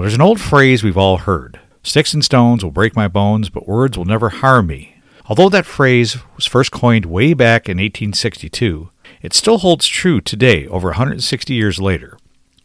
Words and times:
Well, 0.00 0.04
there's 0.04 0.14
an 0.14 0.22
old 0.22 0.40
phrase 0.40 0.82
we've 0.82 0.96
all 0.96 1.18
heard 1.18 1.60
Sticks 1.82 2.14
and 2.14 2.24
stones 2.24 2.64
will 2.64 2.70
break 2.70 2.96
my 2.96 3.06
bones, 3.06 3.50
but 3.50 3.68
words 3.68 3.98
will 3.98 4.06
never 4.06 4.30
harm 4.30 4.68
me. 4.68 4.96
Although 5.26 5.50
that 5.50 5.66
phrase 5.66 6.16
was 6.36 6.46
first 6.46 6.72
coined 6.72 7.04
way 7.04 7.34
back 7.34 7.68
in 7.68 7.76
1862, 7.76 8.88
it 9.20 9.34
still 9.34 9.58
holds 9.58 9.86
true 9.86 10.22
today, 10.22 10.66
over 10.68 10.88
160 10.88 11.52
years 11.52 11.78
later. 11.78 12.16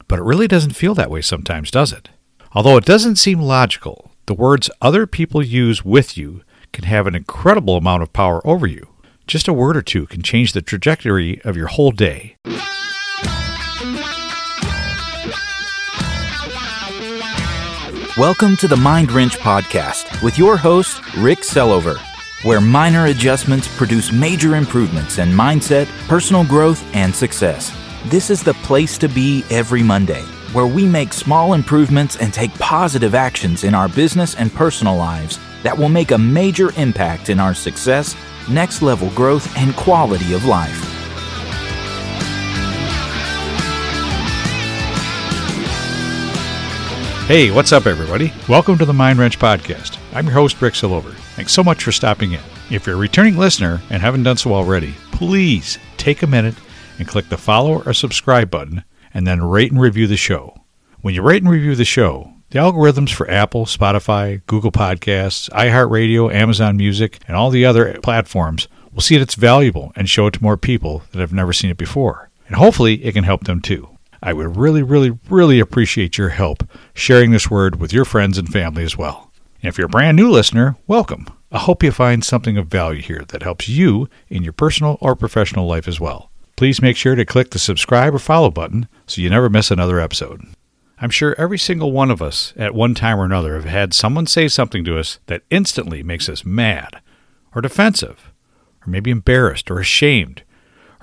But 0.08 0.20
it 0.20 0.24
really 0.24 0.48
doesn't 0.48 0.78
feel 0.78 0.94
that 0.94 1.12
way 1.12 1.22
sometimes, 1.22 1.72
does 1.72 1.92
it? 1.92 2.08
Although 2.54 2.78
it 2.78 2.86
doesn't 2.86 3.18
seem 3.18 3.42
logical, 3.42 4.12
the 4.28 4.34
words 4.34 4.70
other 4.82 5.06
people 5.06 5.44
use 5.44 5.84
with 5.84 6.16
you 6.16 6.42
can 6.72 6.86
have 6.86 7.06
an 7.06 7.16
incredible 7.16 7.76
amount 7.76 8.02
of 8.02 8.14
power 8.14 8.40
over 8.48 8.66
you. 8.66 8.88
Just 9.28 9.50
a 9.50 9.54
word 9.54 9.76
or 9.76 9.82
two 9.82 10.08
can 10.08 10.22
change 10.22 10.54
the 10.54 10.62
trajectory 10.62 11.42
of 11.44 11.58
your 11.58 11.68
whole 11.68 11.92
day. 11.92 12.38
Welcome 18.18 18.56
to 18.58 18.70
the 18.70 18.78
Mind 18.78 19.12
Wrench 19.12 19.38
Podcast 19.40 20.24
with 20.24 20.38
your 20.38 20.56
host, 20.56 21.02
Rick 21.18 21.40
Selover, 21.40 22.00
where 22.46 22.62
minor 22.62 23.08
adjustments 23.08 23.68
produce 23.76 24.14
major 24.14 24.56
improvements 24.56 25.18
in 25.18 25.34
mindset, 25.34 25.88
personal 26.08 26.46
growth, 26.46 26.82
and 26.96 27.14
success. 27.14 27.76
This 28.06 28.30
is 28.30 28.42
the 28.42 28.54
place 28.54 28.98
to 29.00 29.10
be 29.10 29.44
every 29.50 29.84
Monday, 29.84 30.22
where 30.54 30.66
we 30.66 30.86
make 30.86 31.12
small 31.12 31.56
improvements 31.56 32.16
and 32.16 32.34
take 32.34 32.54
positive 32.54 33.16
actions 33.16 33.66
in 33.66 33.76
our 33.76 33.90
business 33.90 34.34
and 34.36 34.50
personal 34.54 34.96
lives 34.96 35.38
that 35.64 35.78
will 35.78 35.90
make 35.90 36.12
a 36.12 36.18
major 36.18 36.72
impact 36.80 37.30
in 37.30 37.38
our 37.38 37.54
success, 37.54 38.16
next 38.50 38.82
level 38.82 39.10
growth, 39.10 39.54
and 39.58 39.76
quality 39.76 40.32
of 40.32 40.46
life. 40.46 40.95
Hey, 47.28 47.50
what's 47.50 47.72
up, 47.72 47.88
everybody? 47.88 48.32
Welcome 48.48 48.78
to 48.78 48.86
the 48.86 48.94
Mind 48.94 49.18
Wrench 49.18 49.40
Podcast. 49.40 49.98
I'm 50.14 50.26
your 50.26 50.36
host, 50.36 50.62
Rick 50.62 50.76
Selover. 50.76 51.12
Thanks 51.36 51.54
so 51.54 51.64
much 51.64 51.84
for 51.84 51.92
stopping 51.92 52.34
in. 52.34 52.40
If 52.70 52.86
you're 52.86 52.98
a 52.98 53.00
returning 53.00 53.36
listener 53.36 53.82
and 53.90 54.00
haven't 54.00 54.22
done 54.22 54.38
so 54.38 54.54
already, 54.54 54.94
please 55.12 55.80
take 55.98 56.22
a 56.22 56.28
minute 56.28 56.54
and 57.00 57.08
click 57.08 57.28
the 57.28 57.38
follow 57.40 57.82
or 57.82 57.94
subscribe 57.94 58.52
button 58.52 58.84
and 59.12 59.26
then 59.26 59.42
rate 59.42 59.72
and 59.72 59.82
review 59.82 60.06
the 60.06 60.16
show. 60.16 60.56
When 61.02 61.16
you 61.16 61.24
rate 61.24 61.42
and 61.42 61.50
review 61.50 61.74
the 61.74 61.84
show, 61.84 62.32
the 62.52 62.60
algorithms 62.60 63.12
for 63.12 63.28
Apple, 63.28 63.66
Spotify, 63.66 64.46
Google 64.46 64.72
Podcasts, 64.72 65.50
iHeartRadio, 65.50 66.32
Amazon 66.32 66.78
Music, 66.78 67.18
and 67.28 67.36
all 67.36 67.50
the 67.50 67.66
other 67.66 68.00
platforms 68.04 68.68
will 68.94 69.02
see 69.02 69.18
that 69.18 69.24
it's 69.24 69.34
valuable 69.34 69.92
and 69.96 70.08
show 70.08 70.28
it 70.28 70.36
to 70.36 70.44
more 70.44 70.58
people 70.58 71.02
that 71.12 71.22
have 71.22 71.34
never 71.34 71.54
seen 71.54 71.72
it 71.72 71.78
before. 71.78 72.30
And 72.46 72.56
hopefully, 72.56 73.04
it 73.04 73.14
can 73.14 73.24
help 73.24 73.46
them 73.46 73.62
too. 73.62 73.95
I 74.26 74.34
would 74.34 74.58
really, 74.58 74.82
really, 74.82 75.12
really 75.30 75.60
appreciate 75.60 76.18
your 76.18 76.30
help 76.30 76.68
sharing 76.96 77.30
this 77.30 77.52
word 77.52 77.80
with 77.80 77.94
your 77.94 78.06
friends 78.06 78.40
and 78.40 78.52
family 78.52 78.84
as 78.84 78.98
well. 78.98 79.32
And 79.62 79.70
if 79.70 79.78
you're 79.78 79.86
a 79.86 79.88
brand 79.88 80.18
new 80.18 80.32
listener, 80.32 80.76
welcome. 80.88 81.28
I 81.52 81.60
hope 81.60 81.84
you 81.84 81.92
find 81.92 82.24
something 82.24 82.58
of 82.58 82.66
value 82.66 83.04
here 83.04 83.24
that 83.28 83.44
helps 83.44 83.70
you 83.70 84.10
in 84.28 84.42
your 84.42 84.52
personal 84.52 84.98
or 85.00 85.16
professional 85.16 85.68
life 85.68 85.88
as 85.88 86.00
well. 86.00 86.32
Please 86.56 86.82
make 86.82 86.98
sure 86.98 87.14
to 87.14 87.24
click 87.24 87.52
the 87.52 87.60
subscribe 87.60 88.16
or 88.16 88.20
follow 88.20 88.50
button 88.50 88.88
so 89.06 89.22
you 89.22 89.30
never 89.30 89.48
miss 89.48 89.70
another 89.70 90.00
episode. 90.00 90.42
I'm 91.00 91.12
sure 91.12 91.36
every 91.38 91.60
single 91.60 91.92
one 91.92 92.10
of 92.10 92.20
us 92.20 92.52
at 92.58 92.74
one 92.74 92.96
time 92.96 93.20
or 93.20 93.26
another 93.26 93.54
have 93.54 93.66
had 93.66 93.94
someone 93.94 94.26
say 94.26 94.48
something 94.48 94.84
to 94.86 94.98
us 94.98 95.20
that 95.28 95.44
instantly 95.52 96.02
makes 96.02 96.30
us 96.30 96.44
mad, 96.44 97.00
or 97.54 97.62
defensive, 97.62 98.32
or 98.82 98.90
maybe 98.90 99.12
embarrassed 99.12 99.70
or 99.70 99.80
ashamed, 99.80 100.42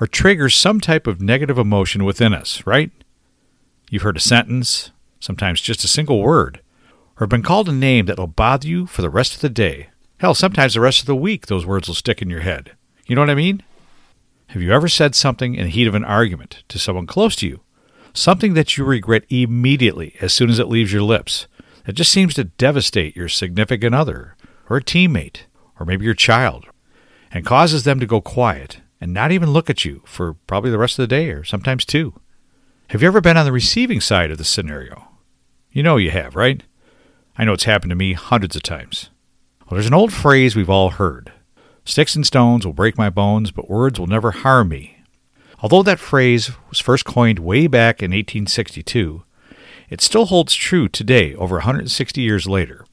or 0.00 0.08
triggers 0.08 0.56
some 0.56 0.80
type 0.80 1.06
of 1.06 1.20
negative 1.20 1.56
emotion 1.56 2.02
within 2.04 2.34
us, 2.34 2.66
right? 2.66 2.90
You've 3.92 4.04
heard 4.04 4.16
a 4.16 4.20
sentence, 4.20 4.90
sometimes 5.20 5.60
just 5.60 5.84
a 5.84 5.86
single 5.86 6.22
word, 6.22 6.62
or 7.20 7.26
been 7.26 7.42
called 7.42 7.68
a 7.68 7.72
name 7.72 8.06
that 8.06 8.16
will 8.16 8.26
bother 8.26 8.66
you 8.66 8.86
for 8.86 9.02
the 9.02 9.10
rest 9.10 9.34
of 9.34 9.42
the 9.42 9.50
day. 9.50 9.90
Hell, 10.16 10.32
sometimes 10.32 10.72
the 10.72 10.80
rest 10.80 11.00
of 11.00 11.06
the 11.06 11.14
week 11.14 11.44
those 11.44 11.66
words 11.66 11.88
will 11.88 11.94
stick 11.94 12.22
in 12.22 12.30
your 12.30 12.40
head. 12.40 12.72
You 13.06 13.14
know 13.14 13.20
what 13.20 13.28
I 13.28 13.34
mean? 13.34 13.62
Have 14.46 14.62
you 14.62 14.72
ever 14.72 14.88
said 14.88 15.14
something 15.14 15.54
in 15.54 15.64
the 15.64 15.70
heat 15.70 15.86
of 15.86 15.94
an 15.94 16.06
argument 16.06 16.62
to 16.68 16.78
someone 16.78 17.06
close 17.06 17.36
to 17.36 17.46
you? 17.46 17.60
Something 18.14 18.54
that 18.54 18.78
you 18.78 18.86
regret 18.86 19.26
immediately 19.28 20.16
as 20.22 20.32
soon 20.32 20.48
as 20.48 20.58
it 20.58 20.68
leaves 20.68 20.90
your 20.90 21.02
lips. 21.02 21.46
That 21.84 21.92
just 21.92 22.12
seems 22.12 22.32
to 22.36 22.44
devastate 22.44 23.14
your 23.14 23.28
significant 23.28 23.94
other, 23.94 24.36
or 24.70 24.78
a 24.78 24.82
teammate, 24.82 25.40
or 25.78 25.84
maybe 25.84 26.06
your 26.06 26.14
child, 26.14 26.64
and 27.30 27.44
causes 27.44 27.84
them 27.84 28.00
to 28.00 28.06
go 28.06 28.22
quiet 28.22 28.80
and 29.02 29.12
not 29.12 29.32
even 29.32 29.50
look 29.50 29.68
at 29.68 29.84
you 29.84 30.00
for 30.06 30.32
probably 30.46 30.70
the 30.70 30.78
rest 30.78 30.98
of 30.98 31.02
the 31.02 31.14
day 31.14 31.28
or 31.28 31.44
sometimes 31.44 31.84
two. 31.84 32.14
Have 32.92 33.00
you 33.00 33.08
ever 33.08 33.22
been 33.22 33.38
on 33.38 33.46
the 33.46 33.52
receiving 33.52 34.02
side 34.02 34.30
of 34.30 34.36
the 34.36 34.44
scenario? 34.44 35.08
You 35.70 35.82
know 35.82 35.96
you 35.96 36.10
have, 36.10 36.36
right? 36.36 36.62
I 37.38 37.46
know 37.46 37.54
it's 37.54 37.64
happened 37.64 37.88
to 37.88 37.96
me 37.96 38.12
hundreds 38.12 38.54
of 38.54 38.62
times. 38.62 39.08
Well, 39.60 39.76
there's 39.76 39.86
an 39.86 39.94
old 39.94 40.12
phrase 40.12 40.54
we've 40.54 40.68
all 40.68 40.90
heard 40.90 41.32
Sticks 41.86 42.14
and 42.14 42.26
stones 42.26 42.66
will 42.66 42.74
break 42.74 42.98
my 42.98 43.08
bones, 43.08 43.50
but 43.50 43.70
words 43.70 43.98
will 43.98 44.08
never 44.08 44.32
harm 44.32 44.68
me. 44.68 44.98
Although 45.62 45.82
that 45.84 46.00
phrase 46.00 46.50
was 46.68 46.80
first 46.80 47.06
coined 47.06 47.38
way 47.38 47.66
back 47.66 48.02
in 48.02 48.10
1862, 48.10 49.22
it 49.88 50.02
still 50.02 50.26
holds 50.26 50.54
true 50.54 50.86
today, 50.86 51.34
over 51.36 51.54
160 51.54 52.20
years 52.20 52.46
later. 52.46 52.84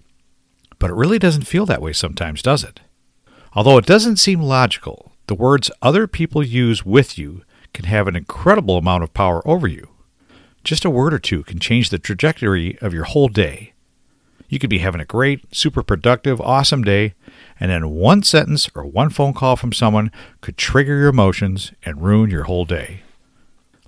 But 0.78 0.92
it 0.92 0.96
really 0.96 1.20
doesn't 1.20 1.44
feel 1.44 1.66
that 1.66 1.82
way 1.82 1.92
sometimes, 1.92 2.42
does 2.42 2.64
it? 2.64 2.80
Although 3.52 3.78
it 3.78 3.86
doesn't 3.86 4.16
seem 4.16 4.42
logical, 4.42 5.12
the 5.28 5.36
words 5.36 5.70
other 5.82 6.08
people 6.08 6.42
use 6.42 6.86
with 6.86 7.18
you 7.18 7.44
can 7.74 7.86
have 7.86 8.08
an 8.08 8.16
incredible 8.16 8.78
amount 8.78 9.04
of 9.04 9.14
power 9.14 9.48
over 9.48 9.68
you. 9.68 9.90
Just 10.64 10.86
a 10.86 10.90
word 10.90 11.14
or 11.14 11.20
two 11.20 11.44
can 11.44 11.60
change 11.60 11.90
the 11.90 12.00
trajectory 12.00 12.78
of 12.80 12.94
your 12.94 13.06
whole 13.06 13.28
day. 13.28 13.74
You 14.50 14.58
could 14.58 14.70
be 14.70 14.80
having 14.80 15.00
a 15.00 15.06
great, 15.06 15.56
super 15.56 15.84
productive, 15.84 16.42
awesome 16.42 16.84
day, 16.84 17.14
and 17.60 17.70
then 17.70 17.92
one 17.92 18.24
sentence 18.24 18.70
or 18.76 18.84
one 18.84 19.12
phone 19.12 19.34
call 19.34 19.56
from 19.56 19.72
someone 19.72 20.12
could 20.42 20.58
trigger 20.58 20.98
your 20.98 21.10
emotions 21.10 21.72
and 21.86 22.02
ruin 22.02 22.32
your 22.32 22.46
whole 22.46 22.66
day. 22.66 23.02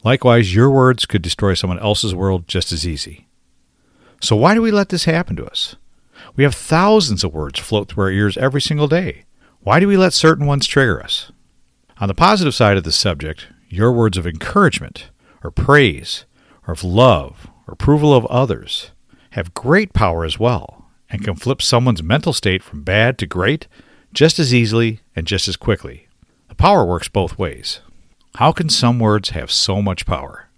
Likewise, 0.04 0.54
your 0.54 0.70
words 0.70 1.06
could 1.06 1.22
destroy 1.22 1.54
someone 1.56 1.80
else's 1.80 2.16
world 2.16 2.48
just 2.48 2.72
as 2.72 2.88
easy. 2.88 3.28
So, 4.20 4.36
why 4.36 4.54
do 4.54 4.62
we 4.62 4.72
let 4.72 4.90
this 4.90 5.06
happen 5.06 5.36
to 5.38 5.46
us? 5.46 5.76
We 6.36 6.44
have 6.44 6.56
thousands 6.56 7.24
of 7.24 7.34
words 7.34 7.60
float 7.60 7.90
through 7.90 8.06
our 8.06 8.12
ears 8.12 8.38
every 8.38 8.62
single 8.62 8.88
day. 8.88 9.26
Why 9.62 9.80
do 9.80 9.88
we 9.88 9.98
let 9.98 10.14
certain 10.14 10.46
ones 10.46 10.68
trigger 10.68 11.04
us? 11.04 11.32
On 12.00 12.08
the 12.08 12.16
positive 12.16 12.56
side 12.56 12.78
of 12.78 12.84
the 12.84 12.92
subject, 12.92 13.48
your 13.72 13.92
words 13.92 14.18
of 14.18 14.28
encouragement 14.28 15.10
or 15.44 15.50
praise 15.50 16.26
or 16.68 16.74
of 16.74 16.84
love 16.84 17.50
or 17.68 17.74
approval 17.74 18.14
of 18.14 18.26
others 18.26 18.92
have 19.32 19.54
great 19.54 19.94
power 19.94 20.26
as 20.26 20.38
well 20.38 20.90
and 21.10 21.24
can 21.24 21.36
flip 21.36 21.62
someone's 21.62 22.04
mental 22.04 22.34
state 22.34 22.62
from 22.62 22.84
bad 22.84 23.18
to 23.18 23.26
great 23.26 23.68
just 24.14 24.40
as 24.40 24.54
easily 24.54 25.00
and 25.16 25.26
just 25.26 25.48
as 25.48 25.56
quickly. 25.56 26.08
The 26.50 26.56
power 26.56 26.86
works 26.86 27.08
both 27.08 27.40
ways. 27.40 27.80
How 28.36 28.52
can 28.52 28.70
some 28.70 29.00
words 29.00 29.30
have 29.30 29.52
so 29.52 29.82
much 29.82 30.06
power? 30.06 30.50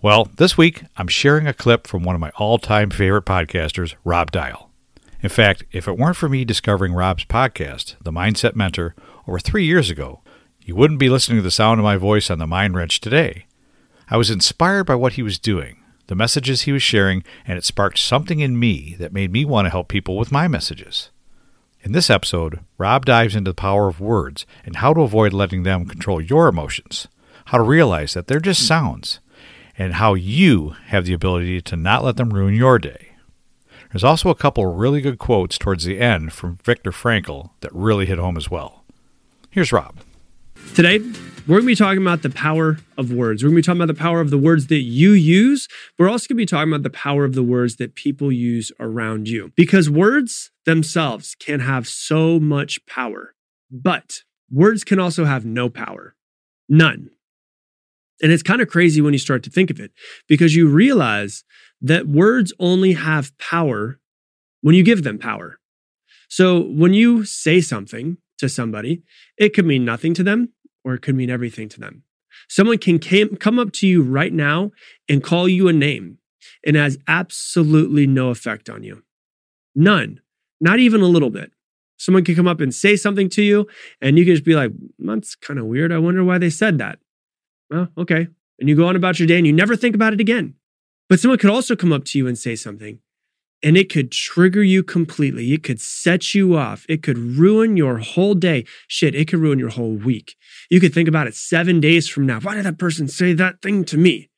Well, 0.00 0.28
this 0.36 0.56
week 0.56 0.84
I'm 0.96 1.08
sharing 1.08 1.46
a 1.46 1.52
clip 1.52 1.86
from 1.86 2.02
one 2.02 2.14
of 2.14 2.20
my 2.20 2.30
all 2.36 2.58
time 2.58 2.90
favorite 2.90 3.26
podcasters, 3.26 3.94
Rob 4.04 4.30
Dial. 4.30 4.70
In 5.20 5.28
fact, 5.28 5.64
if 5.72 5.88
it 5.88 5.98
weren't 5.98 6.16
for 6.16 6.28
me 6.28 6.44
discovering 6.44 6.94
Rob's 6.94 7.24
podcast, 7.24 7.96
The 8.02 8.12
Mindset 8.12 8.54
Mentor, 8.54 8.94
over 9.26 9.40
three 9.40 9.64
years 9.64 9.90
ago, 9.90 10.22
you 10.68 10.74
wouldn't 10.74 11.00
be 11.00 11.08
listening 11.08 11.38
to 11.38 11.42
the 11.42 11.50
sound 11.50 11.80
of 11.80 11.84
my 11.84 11.96
voice 11.96 12.28
on 12.28 12.38
the 12.38 12.46
Mind 12.46 12.76
Wrench 12.76 13.00
today. 13.00 13.46
I 14.10 14.18
was 14.18 14.28
inspired 14.28 14.84
by 14.84 14.96
what 14.96 15.14
he 15.14 15.22
was 15.22 15.38
doing, 15.38 15.82
the 16.08 16.14
messages 16.14 16.62
he 16.62 16.72
was 16.72 16.82
sharing, 16.82 17.24
and 17.46 17.56
it 17.56 17.64
sparked 17.64 17.98
something 17.98 18.40
in 18.40 18.58
me 18.58 18.94
that 18.98 19.10
made 19.10 19.32
me 19.32 19.46
want 19.46 19.64
to 19.64 19.70
help 19.70 19.88
people 19.88 20.18
with 20.18 20.30
my 20.30 20.46
messages. 20.46 21.08
In 21.80 21.92
this 21.92 22.10
episode, 22.10 22.60
Rob 22.76 23.06
dives 23.06 23.34
into 23.34 23.52
the 23.52 23.54
power 23.54 23.88
of 23.88 23.98
words 23.98 24.44
and 24.62 24.76
how 24.76 24.92
to 24.92 25.00
avoid 25.00 25.32
letting 25.32 25.62
them 25.62 25.86
control 25.86 26.20
your 26.20 26.48
emotions, 26.48 27.08
how 27.46 27.56
to 27.56 27.64
realize 27.64 28.12
that 28.12 28.26
they're 28.26 28.38
just 28.38 28.66
sounds, 28.66 29.20
and 29.78 29.94
how 29.94 30.12
you 30.12 30.74
have 30.88 31.06
the 31.06 31.14
ability 31.14 31.62
to 31.62 31.76
not 31.76 32.04
let 32.04 32.18
them 32.18 32.34
ruin 32.34 32.52
your 32.52 32.78
day. 32.78 33.12
There's 33.90 34.04
also 34.04 34.28
a 34.28 34.34
couple 34.34 34.66
really 34.66 35.00
good 35.00 35.18
quotes 35.18 35.56
towards 35.56 35.84
the 35.84 35.98
end 35.98 36.34
from 36.34 36.58
Viktor 36.62 36.90
Frankl 36.90 37.52
that 37.60 37.74
really 37.74 38.04
hit 38.04 38.18
home 38.18 38.36
as 38.36 38.50
well. 38.50 38.84
Here's 39.48 39.72
Rob. 39.72 39.94
Today, 40.74 40.98
we're 41.48 41.56
going 41.56 41.62
to 41.62 41.66
be 41.66 41.74
talking 41.74 42.02
about 42.02 42.22
the 42.22 42.30
power 42.30 42.78
of 42.96 43.12
words. 43.12 43.42
We're 43.42 43.48
going 43.48 43.62
to 43.62 43.62
be 43.62 43.66
talking 43.66 43.80
about 43.80 43.94
the 43.94 44.00
power 44.00 44.20
of 44.20 44.30
the 44.30 44.38
words 44.38 44.66
that 44.66 44.80
you 44.82 45.12
use. 45.12 45.66
We're 45.98 46.08
also 46.08 46.28
going 46.28 46.36
to 46.36 46.42
be 46.42 46.46
talking 46.46 46.72
about 46.72 46.82
the 46.82 46.90
power 46.90 47.24
of 47.24 47.34
the 47.34 47.42
words 47.42 47.76
that 47.76 47.94
people 47.94 48.30
use 48.30 48.70
around 48.78 49.28
you. 49.28 49.52
Because 49.56 49.88
words 49.88 50.50
themselves 50.66 51.34
can 51.34 51.60
have 51.60 51.88
so 51.88 52.38
much 52.38 52.84
power, 52.86 53.34
but 53.70 54.22
words 54.50 54.84
can 54.84 55.00
also 55.00 55.24
have 55.24 55.44
no 55.44 55.68
power. 55.68 56.14
None. 56.68 57.10
And 58.22 58.32
it's 58.32 58.42
kind 58.42 58.60
of 58.60 58.68
crazy 58.68 59.00
when 59.00 59.12
you 59.12 59.18
start 59.18 59.42
to 59.44 59.50
think 59.50 59.70
of 59.70 59.80
it 59.80 59.92
because 60.28 60.54
you 60.54 60.68
realize 60.68 61.44
that 61.80 62.06
words 62.06 62.52
only 62.58 62.92
have 62.92 63.36
power 63.38 64.00
when 64.60 64.74
you 64.74 64.82
give 64.82 65.02
them 65.02 65.18
power. 65.18 65.58
So 66.28 66.60
when 66.60 66.92
you 66.92 67.24
say 67.24 67.60
something 67.60 68.18
to 68.38 68.48
somebody, 68.48 69.02
it 69.36 69.54
could 69.54 69.66
mean 69.66 69.84
nothing 69.84 70.14
to 70.14 70.22
them 70.22 70.52
or 70.88 70.94
it 70.94 71.02
could 71.02 71.14
mean 71.14 71.28
everything 71.28 71.68
to 71.68 71.80
them. 71.80 72.02
Someone 72.48 72.78
can 72.78 72.98
came, 72.98 73.36
come 73.36 73.58
up 73.58 73.72
to 73.72 73.86
you 73.86 74.02
right 74.02 74.32
now 74.32 74.70
and 75.08 75.22
call 75.22 75.46
you 75.48 75.68
a 75.68 75.72
name 75.72 76.18
and 76.64 76.76
has 76.76 76.98
absolutely 77.06 78.06
no 78.06 78.30
effect 78.30 78.70
on 78.70 78.82
you. 78.82 79.02
None, 79.74 80.20
not 80.60 80.78
even 80.78 81.02
a 81.02 81.06
little 81.06 81.28
bit. 81.28 81.52
Someone 81.98 82.24
can 82.24 82.34
come 82.34 82.48
up 82.48 82.60
and 82.60 82.74
say 82.74 82.96
something 82.96 83.28
to 83.30 83.42
you, 83.42 83.66
and 84.00 84.16
you 84.16 84.24
can 84.24 84.34
just 84.34 84.44
be 84.44 84.54
like, 84.54 84.72
that's 84.98 85.34
kind 85.34 85.58
of 85.58 85.66
weird. 85.66 85.92
I 85.92 85.98
wonder 85.98 86.24
why 86.24 86.38
they 86.38 86.48
said 86.48 86.78
that. 86.78 87.00
Well, 87.70 87.88
okay. 87.98 88.28
And 88.58 88.68
you 88.68 88.76
go 88.76 88.86
on 88.86 88.96
about 88.96 89.18
your 89.18 89.28
day 89.28 89.36
and 89.36 89.46
you 89.46 89.52
never 89.52 89.76
think 89.76 89.94
about 89.94 90.14
it 90.14 90.20
again. 90.20 90.54
But 91.08 91.20
someone 91.20 91.38
could 91.38 91.50
also 91.50 91.76
come 91.76 91.92
up 91.92 92.04
to 92.06 92.18
you 92.18 92.26
and 92.26 92.38
say 92.38 92.56
something, 92.56 93.00
and 93.62 93.76
it 93.76 93.90
could 93.90 94.12
trigger 94.12 94.62
you 94.62 94.82
completely. 94.82 95.52
It 95.52 95.62
could 95.62 95.80
set 95.80 96.34
you 96.34 96.56
off. 96.56 96.86
It 96.88 97.02
could 97.02 97.18
ruin 97.18 97.76
your 97.76 97.98
whole 97.98 98.34
day. 98.34 98.64
Shit, 98.86 99.14
it 99.14 99.28
could 99.28 99.40
ruin 99.40 99.58
your 99.58 99.70
whole 99.70 99.94
week. 99.94 100.36
You 100.70 100.80
could 100.80 100.94
think 100.94 101.08
about 101.08 101.26
it 101.26 101.34
seven 101.34 101.80
days 101.80 102.08
from 102.08 102.26
now. 102.26 102.40
Why 102.40 102.54
did 102.54 102.64
that 102.64 102.78
person 102.78 103.08
say 103.08 103.32
that 103.34 103.60
thing 103.62 103.84
to 103.86 103.96
me? 103.96 104.30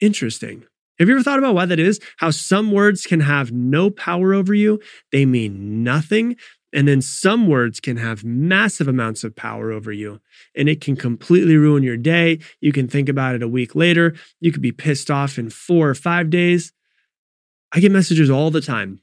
Interesting. 0.00 0.64
Have 0.98 1.08
you 1.08 1.14
ever 1.14 1.24
thought 1.24 1.38
about 1.38 1.54
why 1.54 1.66
that 1.66 1.80
is? 1.80 2.00
How 2.18 2.30
some 2.30 2.70
words 2.70 3.04
can 3.04 3.20
have 3.20 3.50
no 3.52 3.90
power 3.90 4.32
over 4.32 4.54
you, 4.54 4.80
they 5.10 5.26
mean 5.26 5.82
nothing. 5.82 6.36
And 6.72 6.88
then 6.88 7.02
some 7.02 7.46
words 7.46 7.78
can 7.78 7.98
have 7.98 8.24
massive 8.24 8.88
amounts 8.88 9.22
of 9.22 9.36
power 9.36 9.70
over 9.70 9.92
you, 9.92 10.20
and 10.56 10.68
it 10.68 10.80
can 10.80 10.96
completely 10.96 11.56
ruin 11.56 11.84
your 11.84 11.96
day. 11.96 12.40
You 12.60 12.72
can 12.72 12.88
think 12.88 13.08
about 13.08 13.36
it 13.36 13.44
a 13.44 13.48
week 13.48 13.76
later. 13.76 14.16
You 14.40 14.50
could 14.50 14.62
be 14.62 14.72
pissed 14.72 15.08
off 15.08 15.38
in 15.38 15.50
four 15.50 15.88
or 15.88 15.94
five 15.94 16.30
days. 16.30 16.72
I 17.74 17.80
get 17.80 17.92
messages 17.92 18.30
all 18.30 18.50
the 18.50 18.60
time. 18.60 19.00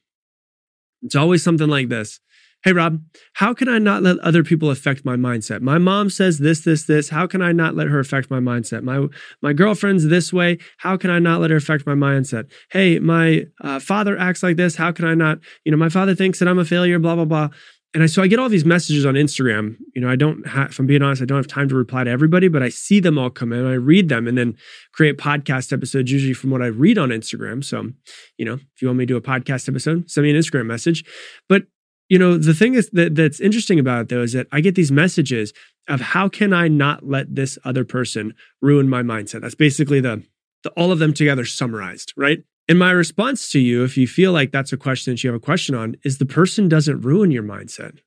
It's 1.01 1.15
always 1.15 1.44
something 1.44 1.68
like 1.68 1.89
this 1.89 2.19
Hey, 2.63 2.73
Rob, 2.73 3.01
how 3.33 3.56
can 3.56 3.68
I 3.68 3.79
not 3.79 4.03
let 4.03 4.19
other 4.19 4.44
people 4.44 4.69
affect 4.69 5.03
my 5.03 5.15
mindset? 5.15 5.62
My 5.62 5.79
mom 5.79 6.12
says 6.12 6.38
this, 6.38 6.62
this, 6.62 6.83
this. 6.83 7.09
How 7.09 7.25
can 7.25 7.41
I 7.41 7.51
not 7.51 7.75
let 7.75 7.88
her 7.88 8.00
affect 8.00 8.29
my 8.29 8.38
mindset? 8.38 8.83
My, 8.83 9.07
my 9.41 9.51
girlfriend's 9.51 10.07
this 10.07 10.31
way. 10.31 10.59
How 10.77 10.95
can 10.95 11.09
I 11.09 11.18
not 11.18 11.41
let 11.41 11.50
her 11.50 11.57
affect 11.57 11.88
my 11.88 11.95
mindset? 11.95 12.51
Hey, 12.69 13.00
my 13.00 13.47
uh, 13.62 13.79
father 13.79 14.15
acts 14.15 14.44
like 14.44 14.57
this. 14.57 14.75
How 14.75 14.91
can 14.91 15.06
I 15.06 15.15
not? 15.15 15.39
You 15.65 15.71
know, 15.71 15.77
my 15.77 15.89
father 15.89 16.13
thinks 16.13 16.38
that 16.38 16.47
I'm 16.47 16.59
a 16.59 16.65
failure, 16.65 17.00
blah, 17.00 17.15
blah, 17.15 17.25
blah. 17.25 17.50
And 17.93 18.03
I, 18.03 18.05
so 18.05 18.21
I 18.21 18.27
get 18.27 18.39
all 18.39 18.47
these 18.47 18.63
messages 18.63 19.05
on 19.05 19.15
Instagram. 19.15 19.75
You 19.93 20.01
know, 20.01 20.09
I 20.09 20.15
don't 20.15 20.47
have, 20.47 20.69
if 20.69 20.79
I'm 20.79 20.85
being 20.85 21.01
honest, 21.01 21.21
I 21.21 21.25
don't 21.25 21.38
have 21.38 21.47
time 21.47 21.67
to 21.69 21.75
reply 21.75 22.05
to 22.05 22.09
everybody, 22.09 22.47
but 22.47 22.63
I 22.63 22.69
see 22.69 23.01
them 23.01 23.17
all 23.17 23.29
come 23.29 23.51
in. 23.51 23.65
I 23.65 23.73
read 23.73 24.07
them 24.07 24.27
and 24.27 24.38
then 24.38 24.55
create 24.93 25.17
podcast 25.17 25.73
episodes, 25.73 26.09
usually 26.09 26.33
from 26.33 26.51
what 26.51 26.61
I 26.61 26.67
read 26.67 26.97
on 26.97 27.09
Instagram. 27.09 27.63
So, 27.63 27.89
you 28.38 28.45
know, 28.45 28.53
if 28.53 28.81
you 28.81 28.88
want 28.88 28.99
me 28.99 29.05
to 29.05 29.13
do 29.13 29.17
a 29.17 29.21
podcast 29.21 29.67
episode, 29.67 30.09
send 30.09 30.23
me 30.23 30.31
an 30.31 30.38
Instagram 30.38 30.67
message. 30.67 31.03
But 31.49 31.63
you 32.11 32.19
know, 32.19 32.38
the 32.38 32.53
thing 32.53 32.73
is 32.73 32.89
that 32.91 33.15
that's 33.15 33.39
interesting 33.39 33.79
about 33.79 34.01
it 34.01 34.09
though 34.09 34.21
is 34.21 34.33
that 34.33 34.45
I 34.51 34.59
get 34.59 34.75
these 34.75 34.91
messages 34.91 35.53
of 35.87 36.01
how 36.01 36.27
can 36.27 36.51
I 36.51 36.67
not 36.67 37.07
let 37.07 37.33
this 37.33 37.57
other 37.63 37.85
person 37.85 38.33
ruin 38.61 38.89
my 38.89 39.01
mindset? 39.01 39.39
That's 39.39 39.55
basically 39.55 40.01
the, 40.01 40.21
the 40.63 40.71
all 40.71 40.91
of 40.91 40.99
them 40.99 41.13
together 41.13 41.45
summarized, 41.45 42.13
right? 42.17 42.39
And 42.71 42.79
my 42.79 42.91
response 42.91 43.50
to 43.50 43.59
you, 43.59 43.83
if 43.83 43.97
you 43.97 44.07
feel 44.07 44.31
like 44.31 44.53
that's 44.53 44.71
a 44.71 44.77
question 44.77 45.12
that 45.12 45.21
you 45.21 45.29
have 45.29 45.35
a 45.35 45.44
question 45.44 45.75
on, 45.75 45.97
is 46.06 46.19
the 46.19 46.25
person 46.25 46.69
doesn't 46.69 47.01
ruin 47.01 47.29
your 47.29 47.44
mindset. 47.44 48.00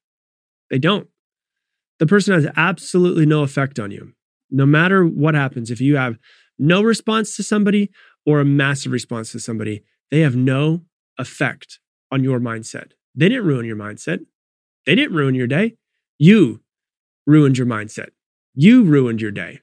They 0.70 0.78
don't. 0.78 1.06
The 1.99 2.06
person 2.06 2.32
has 2.32 2.50
absolutely 2.56 3.26
no 3.26 3.43
effect 3.43 3.78
on 3.78 3.90
you. 3.90 4.14
No 4.50 4.64
matter 4.64 5.05
what 5.05 5.34
happens, 5.34 5.70
if 5.70 5.82
you 5.82 5.96
have 5.96 6.16
no 6.58 6.81
response 6.81 7.37
to 7.37 7.43
somebody 7.43 7.90
or 8.25 8.40
a 8.40 8.44
massive 8.46 8.90
response 8.90 9.32
to 9.32 9.38
somebody, 9.38 9.84
they 10.11 10.20
have 10.20 10.34
no 10.34 10.81
effect 11.19 11.78
on 12.11 12.25
your 12.25 12.40
mindset. 12.40 12.93
They 13.14 13.28
didn't 13.28 13.44
ruin 13.44 13.66
your 13.66 13.76
mindset. 13.76 14.20
They 14.87 14.94
didn't 14.94 15.14
ruin 15.14 15.34
your 15.34 15.46
day. 15.46 15.76
You 16.19 16.62
ruined 17.26 17.58
your 17.58 17.66
mindset. 17.66 18.12
You 18.55 18.82
ruined 18.82 19.20
your 19.20 19.31
day. 19.31 19.61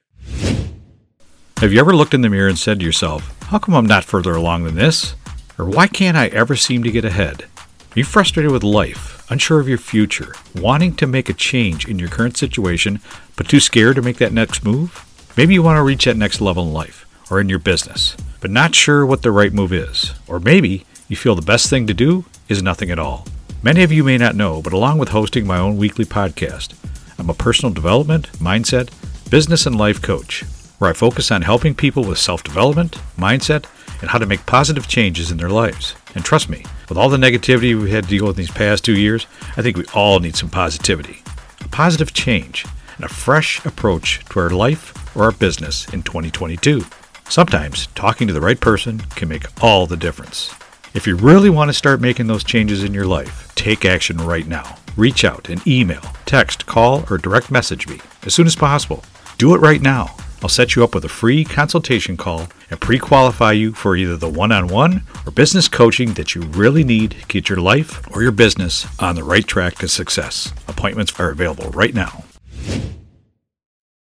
Have 1.56 1.72
you 1.72 1.80
ever 1.80 1.92
looked 1.92 2.14
in 2.14 2.20
the 2.20 2.30
mirror 2.30 2.46
and 2.46 2.56
said 2.56 2.78
to 2.78 2.86
yourself, 2.86 3.41
How 3.52 3.58
come 3.58 3.74
I'm 3.74 3.84
not 3.84 4.04
further 4.04 4.34
along 4.34 4.64
than 4.64 4.76
this? 4.76 5.14
Or 5.58 5.66
why 5.66 5.86
can't 5.86 6.16
I 6.16 6.28
ever 6.28 6.56
seem 6.56 6.82
to 6.84 6.90
get 6.90 7.04
ahead? 7.04 7.42
Are 7.42 7.98
you 7.98 8.02
frustrated 8.02 8.50
with 8.50 8.62
life, 8.62 9.30
unsure 9.30 9.60
of 9.60 9.68
your 9.68 9.76
future, 9.76 10.34
wanting 10.54 10.96
to 10.96 11.06
make 11.06 11.28
a 11.28 11.34
change 11.34 11.86
in 11.86 11.98
your 11.98 12.08
current 12.08 12.38
situation, 12.38 12.98
but 13.36 13.50
too 13.50 13.60
scared 13.60 13.96
to 13.96 14.00
make 14.00 14.16
that 14.16 14.32
next 14.32 14.64
move? 14.64 15.04
Maybe 15.36 15.52
you 15.52 15.62
want 15.62 15.76
to 15.76 15.82
reach 15.82 16.06
that 16.06 16.16
next 16.16 16.40
level 16.40 16.62
in 16.62 16.72
life 16.72 17.04
or 17.30 17.42
in 17.42 17.50
your 17.50 17.58
business, 17.58 18.16
but 18.40 18.50
not 18.50 18.74
sure 18.74 19.04
what 19.04 19.20
the 19.20 19.30
right 19.30 19.52
move 19.52 19.74
is. 19.74 20.14
Or 20.26 20.40
maybe 20.40 20.86
you 21.08 21.16
feel 21.16 21.34
the 21.34 21.42
best 21.42 21.68
thing 21.68 21.86
to 21.88 21.92
do 21.92 22.24
is 22.48 22.62
nothing 22.62 22.90
at 22.90 22.98
all. 22.98 23.26
Many 23.62 23.82
of 23.82 23.92
you 23.92 24.02
may 24.02 24.16
not 24.16 24.34
know, 24.34 24.62
but 24.62 24.72
along 24.72 24.96
with 24.96 25.10
hosting 25.10 25.46
my 25.46 25.58
own 25.58 25.76
weekly 25.76 26.06
podcast, 26.06 26.72
I'm 27.18 27.28
a 27.28 27.34
personal 27.34 27.74
development, 27.74 28.32
mindset, 28.38 28.88
business, 29.28 29.66
and 29.66 29.76
life 29.76 30.00
coach, 30.00 30.42
where 30.82 30.90
I 30.90 30.94
focus 30.94 31.30
on 31.30 31.42
helping 31.42 31.76
people 31.76 32.02
with 32.02 32.18
self 32.18 32.42
development, 32.42 32.98
mindset, 33.16 33.66
and 34.00 34.10
how 34.10 34.18
to 34.18 34.26
make 34.26 34.44
positive 34.46 34.88
changes 34.88 35.30
in 35.30 35.36
their 35.36 35.48
lives. 35.48 35.94
And 36.16 36.24
trust 36.24 36.48
me, 36.48 36.64
with 36.88 36.98
all 36.98 37.08
the 37.08 37.16
negativity 37.16 37.80
we've 37.80 37.88
had 37.88 38.02
to 38.02 38.10
deal 38.10 38.26
with 38.26 38.34
these 38.34 38.50
past 38.50 38.84
two 38.84 38.98
years, 38.98 39.28
I 39.56 39.62
think 39.62 39.76
we 39.76 39.84
all 39.94 40.18
need 40.18 40.34
some 40.34 40.50
positivity. 40.50 41.22
A 41.60 41.68
positive 41.68 42.12
change 42.12 42.66
and 42.96 43.04
a 43.04 43.08
fresh 43.08 43.64
approach 43.64 44.24
to 44.30 44.40
our 44.40 44.50
life 44.50 45.16
or 45.16 45.22
our 45.22 45.30
business 45.30 45.86
in 45.94 46.02
2022. 46.02 46.84
Sometimes 47.28 47.86
talking 47.94 48.26
to 48.26 48.34
the 48.34 48.40
right 48.40 48.58
person 48.58 48.98
can 49.14 49.28
make 49.28 49.44
all 49.62 49.86
the 49.86 49.96
difference. 49.96 50.52
If 50.94 51.06
you 51.06 51.14
really 51.14 51.48
want 51.48 51.68
to 51.68 51.74
start 51.74 52.00
making 52.00 52.26
those 52.26 52.42
changes 52.42 52.82
in 52.82 52.92
your 52.92 53.06
life, 53.06 53.54
take 53.54 53.84
action 53.84 54.16
right 54.16 54.48
now. 54.48 54.78
Reach 54.96 55.24
out 55.24 55.48
and 55.48 55.64
email, 55.64 56.02
text, 56.26 56.66
call, 56.66 57.04
or 57.08 57.18
direct 57.18 57.52
message 57.52 57.86
me 57.86 58.00
as 58.26 58.34
soon 58.34 58.48
as 58.48 58.56
possible. 58.56 59.04
Do 59.38 59.54
it 59.54 59.60
right 59.60 59.80
now. 59.80 60.16
I'll 60.42 60.48
set 60.48 60.74
you 60.74 60.82
up 60.82 60.94
with 60.94 61.04
a 61.04 61.08
free 61.08 61.44
consultation 61.44 62.16
call 62.16 62.48
and 62.70 62.80
pre 62.80 62.98
qualify 62.98 63.52
you 63.52 63.72
for 63.72 63.96
either 63.96 64.16
the 64.16 64.28
one 64.28 64.50
on 64.50 64.66
one 64.68 65.02
or 65.24 65.30
business 65.30 65.68
coaching 65.68 66.14
that 66.14 66.34
you 66.34 66.42
really 66.42 66.82
need 66.82 67.12
to 67.12 67.26
get 67.26 67.48
your 67.48 67.60
life 67.60 68.04
or 68.14 68.22
your 68.22 68.32
business 68.32 68.86
on 69.00 69.14
the 69.14 69.24
right 69.24 69.46
track 69.46 69.76
to 69.76 69.88
success. 69.88 70.52
Appointments 70.66 71.18
are 71.20 71.30
available 71.30 71.70
right 71.70 71.94
now. 71.94 72.24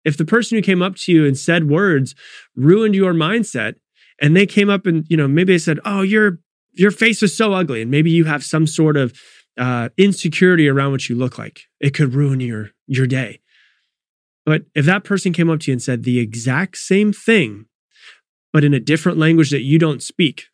If 0.04 0.16
the 0.16 0.24
person 0.24 0.56
who 0.56 0.62
came 0.62 0.82
up 0.82 0.96
to 0.96 1.12
you 1.12 1.26
and 1.26 1.38
said 1.38 1.68
words 1.68 2.14
ruined 2.54 2.94
your 2.94 3.12
mindset, 3.12 3.74
and 4.20 4.34
they 4.34 4.46
came 4.46 4.70
up 4.70 4.86
and, 4.86 5.04
you 5.08 5.16
know, 5.16 5.28
maybe 5.28 5.52
they 5.52 5.58
said, 5.58 5.78
Oh, 5.84 6.00
you're 6.00 6.38
your 6.76 6.90
face 6.90 7.22
is 7.22 7.36
so 7.36 7.52
ugly 7.52 7.82
and 7.82 7.90
maybe 7.90 8.10
you 8.10 8.24
have 8.24 8.44
some 8.44 8.66
sort 8.66 8.96
of 8.96 9.18
uh, 9.58 9.88
insecurity 9.96 10.68
around 10.68 10.92
what 10.92 11.08
you 11.08 11.16
look 11.16 11.38
like 11.38 11.62
it 11.80 11.94
could 11.94 12.14
ruin 12.14 12.40
your 12.40 12.70
your 12.86 13.06
day 13.06 13.40
but 14.46 14.62
if 14.74 14.86
that 14.86 15.04
person 15.04 15.34
came 15.34 15.50
up 15.50 15.60
to 15.60 15.70
you 15.70 15.74
and 15.74 15.82
said 15.82 16.04
the 16.04 16.18
exact 16.18 16.78
same 16.78 17.12
thing 17.12 17.66
but 18.52 18.64
in 18.64 18.72
a 18.72 18.80
different 18.80 19.18
language 19.18 19.50
that 19.50 19.62
you 19.62 19.78
don't 19.78 20.02
speak 20.02 20.46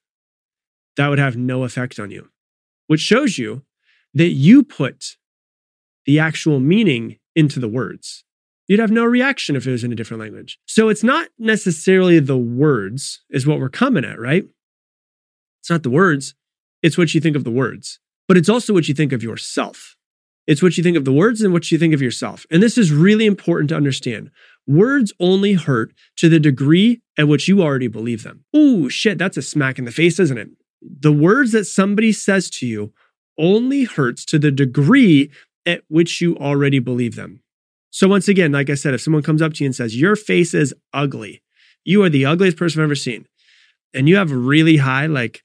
that 0.96 1.08
would 1.08 1.18
have 1.18 1.36
no 1.36 1.64
effect 1.64 1.98
on 1.98 2.10
you. 2.10 2.28
Which 2.86 3.00
shows 3.00 3.38
you 3.38 3.62
that 4.14 4.30
you 4.30 4.62
put 4.62 5.16
the 6.04 6.18
actual 6.18 6.60
meaning 6.60 7.18
into 7.34 7.60
the 7.60 7.68
words. 7.68 8.24
You'd 8.68 8.80
have 8.80 8.90
no 8.90 9.04
reaction 9.04 9.56
if 9.56 9.66
it 9.66 9.70
was 9.70 9.84
in 9.84 9.92
a 9.92 9.96
different 9.96 10.20
language. 10.20 10.58
So 10.66 10.88
it's 10.88 11.02
not 11.02 11.28
necessarily 11.38 12.18
the 12.18 12.38
words 12.38 13.22
is 13.30 13.46
what 13.46 13.58
we're 13.58 13.68
coming 13.68 14.04
at 14.04 14.18
right? 14.18 14.44
It's 15.60 15.70
not 15.70 15.82
the 15.82 15.90
words, 15.90 16.34
it's 16.82 16.98
what 16.98 17.14
you 17.14 17.20
think 17.20 17.36
of 17.36 17.44
the 17.44 17.50
words, 17.50 18.00
but 18.26 18.36
it's 18.36 18.48
also 18.48 18.72
what 18.72 18.88
you 18.88 18.94
think 18.94 19.12
of 19.12 19.22
yourself. 19.22 19.96
It's 20.46 20.62
what 20.62 20.76
you 20.76 20.82
think 20.82 20.96
of 20.96 21.04
the 21.04 21.12
words 21.12 21.40
and 21.40 21.52
what 21.52 21.70
you 21.70 21.78
think 21.78 21.94
of 21.94 22.02
yourself. 22.02 22.46
And 22.50 22.62
this 22.62 22.76
is 22.76 22.92
really 22.92 23.26
important 23.26 23.68
to 23.68 23.76
understand. 23.76 24.30
Words 24.66 25.12
only 25.20 25.54
hurt 25.54 25.92
to 26.16 26.28
the 26.28 26.40
degree 26.40 27.00
at 27.18 27.28
which 27.28 27.48
you 27.48 27.62
already 27.62 27.88
believe 27.88 28.22
them. 28.22 28.44
Ooh, 28.56 28.88
shit, 28.88 29.18
that's 29.18 29.36
a 29.36 29.42
smack 29.42 29.78
in 29.78 29.84
the 29.84 29.92
face, 29.92 30.18
isn't 30.18 30.38
it? 30.38 30.48
The 30.80 31.12
words 31.12 31.52
that 31.52 31.64
somebody 31.64 32.12
says 32.12 32.50
to 32.50 32.66
you 32.66 32.92
only 33.38 33.84
hurts 33.84 34.24
to 34.26 34.38
the 34.38 34.50
degree 34.50 35.30
at 35.64 35.82
which 35.88 36.20
you 36.20 36.36
already 36.36 36.80
believe 36.80 37.14
them. 37.14 37.40
So, 37.90 38.08
once 38.08 38.26
again, 38.26 38.52
like 38.52 38.70
I 38.70 38.74
said, 38.74 38.94
if 38.94 39.00
someone 39.00 39.22
comes 39.22 39.42
up 39.42 39.52
to 39.54 39.64
you 39.64 39.68
and 39.68 39.74
says, 39.74 40.00
Your 40.00 40.16
face 40.16 40.54
is 40.54 40.74
ugly, 40.92 41.42
you 41.84 42.02
are 42.02 42.08
the 42.08 42.24
ugliest 42.24 42.56
person 42.56 42.80
I've 42.80 42.86
ever 42.86 42.94
seen, 42.94 43.26
and 43.94 44.08
you 44.08 44.16
have 44.16 44.32
really 44.32 44.78
high, 44.78 45.06
like, 45.06 45.42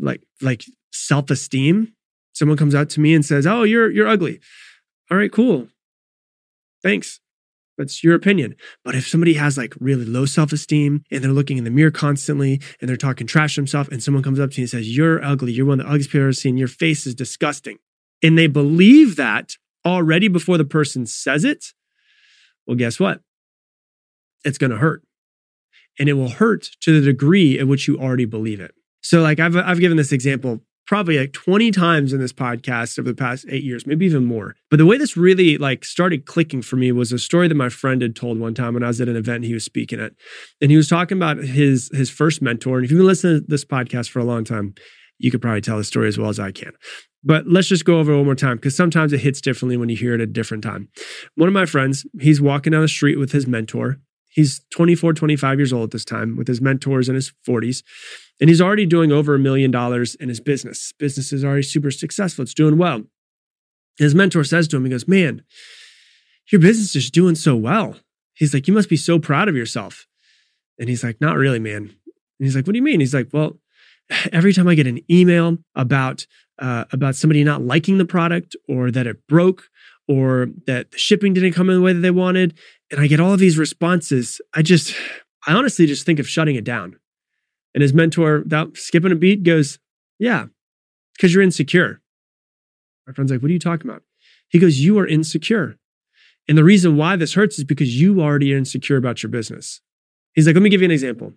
like 0.00 0.22
like 0.40 0.64
self-esteem 0.92 1.92
someone 2.32 2.56
comes 2.56 2.74
out 2.74 2.90
to 2.90 3.00
me 3.00 3.14
and 3.14 3.24
says 3.24 3.46
oh 3.46 3.62
you're 3.62 3.90
you're 3.90 4.08
ugly. 4.08 4.40
All 5.10 5.16
right 5.16 5.32
cool. 5.32 5.68
Thanks. 6.82 7.20
That's 7.78 8.04
your 8.04 8.14
opinion. 8.14 8.54
But 8.84 8.94
if 8.94 9.08
somebody 9.08 9.34
has 9.34 9.56
like 9.56 9.74
really 9.80 10.04
low 10.04 10.26
self-esteem 10.26 11.04
and 11.10 11.24
they're 11.24 11.32
looking 11.32 11.56
in 11.56 11.64
the 11.64 11.70
mirror 11.70 11.90
constantly 11.90 12.60
and 12.80 12.88
they're 12.88 12.96
talking 12.96 13.26
trash 13.26 13.54
to 13.54 13.60
themselves 13.60 13.88
and 13.88 14.02
someone 14.02 14.22
comes 14.22 14.38
up 14.38 14.50
to 14.50 14.56
you 14.58 14.64
and 14.64 14.70
says 14.70 14.94
you're 14.94 15.24
ugly. 15.24 15.52
You're 15.52 15.66
one 15.66 15.80
of 15.80 15.86
the 15.86 15.90
ugliest 15.90 16.10
people 16.10 16.20
i've 16.20 16.26
ever 16.26 16.32
seen. 16.32 16.58
Your 16.58 16.68
face 16.68 17.06
is 17.06 17.14
disgusting. 17.14 17.78
And 18.22 18.36
they 18.36 18.46
believe 18.46 19.16
that 19.16 19.52
already 19.86 20.28
before 20.28 20.58
the 20.58 20.64
person 20.64 21.06
says 21.06 21.44
it 21.44 21.72
well 22.66 22.76
guess 22.76 23.00
what? 23.00 23.20
It's 24.44 24.58
going 24.58 24.70
to 24.70 24.78
hurt. 24.78 25.02
And 25.98 26.08
it 26.08 26.14
will 26.14 26.30
hurt 26.30 26.68
to 26.80 26.98
the 26.98 27.04
degree 27.04 27.58
at 27.58 27.68
which 27.68 27.86
you 27.86 27.98
already 27.98 28.24
believe 28.24 28.60
it. 28.60 28.74
So 29.02 29.20
like 29.20 29.40
I've 29.40 29.56
I've 29.56 29.80
given 29.80 29.96
this 29.96 30.12
example 30.12 30.60
probably 30.86 31.18
like 31.18 31.32
20 31.32 31.70
times 31.70 32.12
in 32.12 32.20
this 32.20 32.32
podcast 32.32 32.98
over 32.98 33.08
the 33.08 33.14
past 33.14 33.46
eight 33.48 33.62
years, 33.62 33.86
maybe 33.86 34.06
even 34.06 34.24
more. 34.24 34.56
But 34.70 34.78
the 34.78 34.86
way 34.86 34.98
this 34.98 35.16
really 35.16 35.58
like 35.58 35.84
started 35.84 36.26
clicking 36.26 36.62
for 36.62 36.76
me 36.76 36.92
was 36.92 37.12
a 37.12 37.18
story 37.18 37.48
that 37.48 37.54
my 37.54 37.68
friend 37.68 38.02
had 38.02 38.16
told 38.16 38.38
one 38.38 38.54
time 38.54 38.74
when 38.74 38.82
I 38.82 38.88
was 38.88 39.00
at 39.00 39.08
an 39.08 39.16
event 39.16 39.44
he 39.44 39.54
was 39.54 39.64
speaking 39.64 40.00
at. 40.00 40.12
And 40.60 40.70
he 40.70 40.76
was 40.76 40.88
talking 40.88 41.16
about 41.16 41.38
his 41.38 41.90
his 41.92 42.10
first 42.10 42.42
mentor. 42.42 42.76
And 42.76 42.84
if 42.84 42.90
you've 42.90 42.98
been 42.98 43.06
listening 43.06 43.40
to 43.40 43.46
this 43.46 43.64
podcast 43.64 44.10
for 44.10 44.18
a 44.18 44.24
long 44.24 44.44
time, 44.44 44.74
you 45.18 45.30
could 45.30 45.40
probably 45.40 45.60
tell 45.60 45.78
the 45.78 45.84
story 45.84 46.08
as 46.08 46.18
well 46.18 46.30
as 46.30 46.40
I 46.40 46.50
can. 46.50 46.72
But 47.24 47.46
let's 47.46 47.68
just 47.68 47.84
go 47.84 47.98
over 47.98 48.12
it 48.12 48.16
one 48.16 48.24
more 48.24 48.34
time 48.34 48.56
because 48.56 48.76
sometimes 48.76 49.12
it 49.12 49.20
hits 49.20 49.40
differently 49.40 49.76
when 49.76 49.88
you 49.88 49.96
hear 49.96 50.14
it 50.14 50.20
at 50.20 50.28
a 50.28 50.32
different 50.32 50.64
time. 50.64 50.88
One 51.36 51.48
of 51.48 51.54
my 51.54 51.66
friends, 51.66 52.04
he's 52.20 52.40
walking 52.40 52.72
down 52.72 52.82
the 52.82 52.88
street 52.88 53.18
with 53.18 53.32
his 53.32 53.46
mentor. 53.46 54.00
He's 54.28 54.62
24, 54.70 55.12
25 55.12 55.58
years 55.58 55.72
old 55.72 55.84
at 55.84 55.90
this 55.90 56.04
time 56.04 56.36
with 56.36 56.48
his 56.48 56.60
mentors 56.60 57.08
in 57.08 57.14
his 57.14 57.32
40s. 57.46 57.82
And 58.42 58.48
he's 58.48 58.60
already 58.60 58.86
doing 58.86 59.12
over 59.12 59.36
a 59.36 59.38
million 59.38 59.70
dollars 59.70 60.16
in 60.16 60.28
his 60.28 60.40
business. 60.40 60.92
Business 60.98 61.32
is 61.32 61.44
already 61.44 61.62
super 61.62 61.92
successful. 61.92 62.42
It's 62.42 62.52
doing 62.52 62.76
well. 62.76 63.04
His 63.98 64.16
mentor 64.16 64.42
says 64.42 64.66
to 64.66 64.76
him, 64.76 64.84
he 64.84 64.90
goes, 64.90 65.06
Man, 65.06 65.44
your 66.50 66.60
business 66.60 66.96
is 66.96 67.08
doing 67.08 67.36
so 67.36 67.54
well. 67.54 67.94
He's 68.34 68.52
like, 68.52 68.66
You 68.66 68.74
must 68.74 68.88
be 68.88 68.96
so 68.96 69.20
proud 69.20 69.48
of 69.48 69.54
yourself. 69.54 70.08
And 70.76 70.88
he's 70.88 71.04
like, 71.04 71.20
Not 71.20 71.36
really, 71.36 71.60
man. 71.60 71.82
And 71.82 71.92
he's 72.40 72.56
like, 72.56 72.66
What 72.66 72.72
do 72.72 72.78
you 72.78 72.82
mean? 72.82 72.98
He's 72.98 73.14
like, 73.14 73.28
Well, 73.32 73.60
every 74.32 74.52
time 74.52 74.66
I 74.66 74.74
get 74.74 74.88
an 74.88 74.98
email 75.08 75.58
about 75.76 76.26
uh, 76.58 76.86
about 76.90 77.14
somebody 77.14 77.44
not 77.44 77.62
liking 77.62 77.98
the 77.98 78.04
product 78.04 78.56
or 78.68 78.90
that 78.90 79.06
it 79.06 79.24
broke 79.28 79.68
or 80.08 80.48
that 80.66 80.90
the 80.90 80.98
shipping 80.98 81.32
didn't 81.32 81.52
come 81.52 81.70
in 81.70 81.76
the 81.76 81.80
way 81.80 81.92
that 81.92 82.00
they 82.00 82.10
wanted, 82.10 82.58
and 82.90 83.00
I 83.00 83.06
get 83.06 83.20
all 83.20 83.34
of 83.34 83.38
these 83.38 83.56
responses, 83.56 84.40
I 84.52 84.62
just, 84.62 84.96
I 85.46 85.52
honestly 85.52 85.86
just 85.86 86.04
think 86.04 86.18
of 86.18 86.28
shutting 86.28 86.56
it 86.56 86.64
down. 86.64 86.96
And 87.74 87.82
his 87.82 87.94
mentor, 87.94 88.40
without 88.40 88.76
skipping 88.76 89.12
a 89.12 89.16
beat, 89.16 89.42
goes, 89.42 89.78
Yeah, 90.18 90.46
because 91.16 91.32
you're 91.32 91.42
insecure. 91.42 92.00
My 93.06 93.12
friend's 93.12 93.32
like, 93.32 93.42
What 93.42 93.50
are 93.50 93.54
you 93.54 93.58
talking 93.58 93.90
about? 93.90 94.02
He 94.48 94.58
goes, 94.58 94.80
You 94.80 94.98
are 94.98 95.06
insecure. 95.06 95.76
And 96.48 96.58
the 96.58 96.64
reason 96.64 96.96
why 96.96 97.16
this 97.16 97.34
hurts 97.34 97.58
is 97.58 97.64
because 97.64 98.00
you 98.00 98.20
already 98.20 98.52
are 98.52 98.58
insecure 98.58 98.96
about 98.96 99.22
your 99.22 99.30
business. 99.30 99.80
He's 100.34 100.46
like, 100.46 100.54
Let 100.54 100.62
me 100.62 100.70
give 100.70 100.80
you 100.80 100.86
an 100.86 100.92
example. 100.92 101.32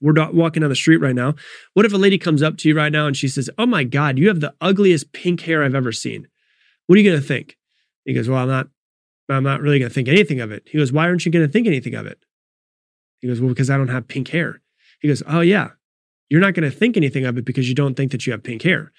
We're 0.00 0.14
walking 0.32 0.62
down 0.62 0.70
the 0.70 0.76
street 0.76 0.96
right 0.96 1.14
now. 1.14 1.34
What 1.74 1.84
if 1.84 1.92
a 1.92 1.98
lady 1.98 2.16
comes 2.16 2.42
up 2.42 2.56
to 2.58 2.68
you 2.68 2.74
right 2.74 2.92
now 2.92 3.06
and 3.06 3.16
she 3.16 3.28
says, 3.28 3.50
Oh 3.58 3.66
my 3.66 3.84
God, 3.84 4.18
you 4.18 4.28
have 4.28 4.40
the 4.40 4.54
ugliest 4.60 5.12
pink 5.12 5.42
hair 5.42 5.62
I've 5.62 5.74
ever 5.74 5.92
seen? 5.92 6.28
What 6.86 6.96
are 6.96 7.00
you 7.00 7.10
going 7.10 7.20
to 7.20 7.26
think? 7.26 7.56
He 8.04 8.14
goes, 8.14 8.28
Well, 8.28 8.38
I'm 8.38 8.48
not, 8.48 8.68
I'm 9.28 9.44
not 9.44 9.60
really 9.60 9.78
going 9.78 9.90
to 9.90 9.94
think 9.94 10.08
anything 10.08 10.40
of 10.40 10.50
it. 10.52 10.64
He 10.66 10.78
goes, 10.78 10.92
Why 10.92 11.04
aren't 11.04 11.26
you 11.26 11.32
going 11.32 11.46
to 11.46 11.52
think 11.52 11.66
anything 11.66 11.94
of 11.94 12.06
it? 12.06 12.24
He 13.20 13.28
goes, 13.28 13.40
Well, 13.40 13.50
because 13.50 13.70
I 13.70 13.76
don't 13.76 13.88
have 13.88 14.08
pink 14.08 14.28
hair. 14.28 14.59
He 15.00 15.08
goes, 15.08 15.22
Oh, 15.26 15.40
yeah. 15.40 15.70
You're 16.28 16.40
not 16.40 16.54
going 16.54 16.70
to 16.70 16.76
think 16.76 16.96
anything 16.96 17.26
of 17.26 17.36
it 17.36 17.44
because 17.44 17.68
you 17.68 17.74
don't 17.74 17.96
think 17.96 18.12
that 18.12 18.26
you 18.26 18.32
have 18.32 18.42
pink 18.42 18.62
hair. 18.62 18.92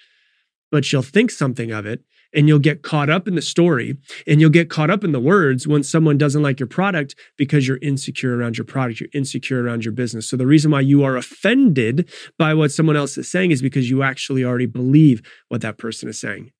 But 0.70 0.92
you'll 0.92 1.02
think 1.02 1.30
something 1.30 1.70
of 1.70 1.86
it 1.86 2.04
and 2.34 2.48
you'll 2.48 2.58
get 2.58 2.82
caught 2.82 3.10
up 3.10 3.28
in 3.28 3.34
the 3.34 3.42
story 3.42 3.96
and 4.26 4.40
you'll 4.40 4.50
get 4.50 4.70
caught 4.70 4.90
up 4.90 5.04
in 5.04 5.12
the 5.12 5.20
words 5.20 5.66
when 5.66 5.82
someone 5.82 6.18
doesn't 6.18 6.42
like 6.42 6.58
your 6.58 6.66
product 6.66 7.14
because 7.36 7.68
you're 7.68 7.78
insecure 7.82 8.36
around 8.36 8.56
your 8.56 8.64
product, 8.64 9.00
you're 9.00 9.08
insecure 9.12 9.62
around 9.62 9.84
your 9.84 9.92
business. 9.92 10.28
So 10.28 10.36
the 10.36 10.46
reason 10.46 10.70
why 10.70 10.80
you 10.80 11.04
are 11.04 11.16
offended 11.16 12.10
by 12.38 12.54
what 12.54 12.72
someone 12.72 12.96
else 12.96 13.18
is 13.18 13.30
saying 13.30 13.50
is 13.50 13.62
because 13.62 13.90
you 13.90 14.02
actually 14.02 14.44
already 14.44 14.66
believe 14.66 15.22
what 15.48 15.60
that 15.60 15.78
person 15.78 16.08
is 16.08 16.18
saying. 16.18 16.52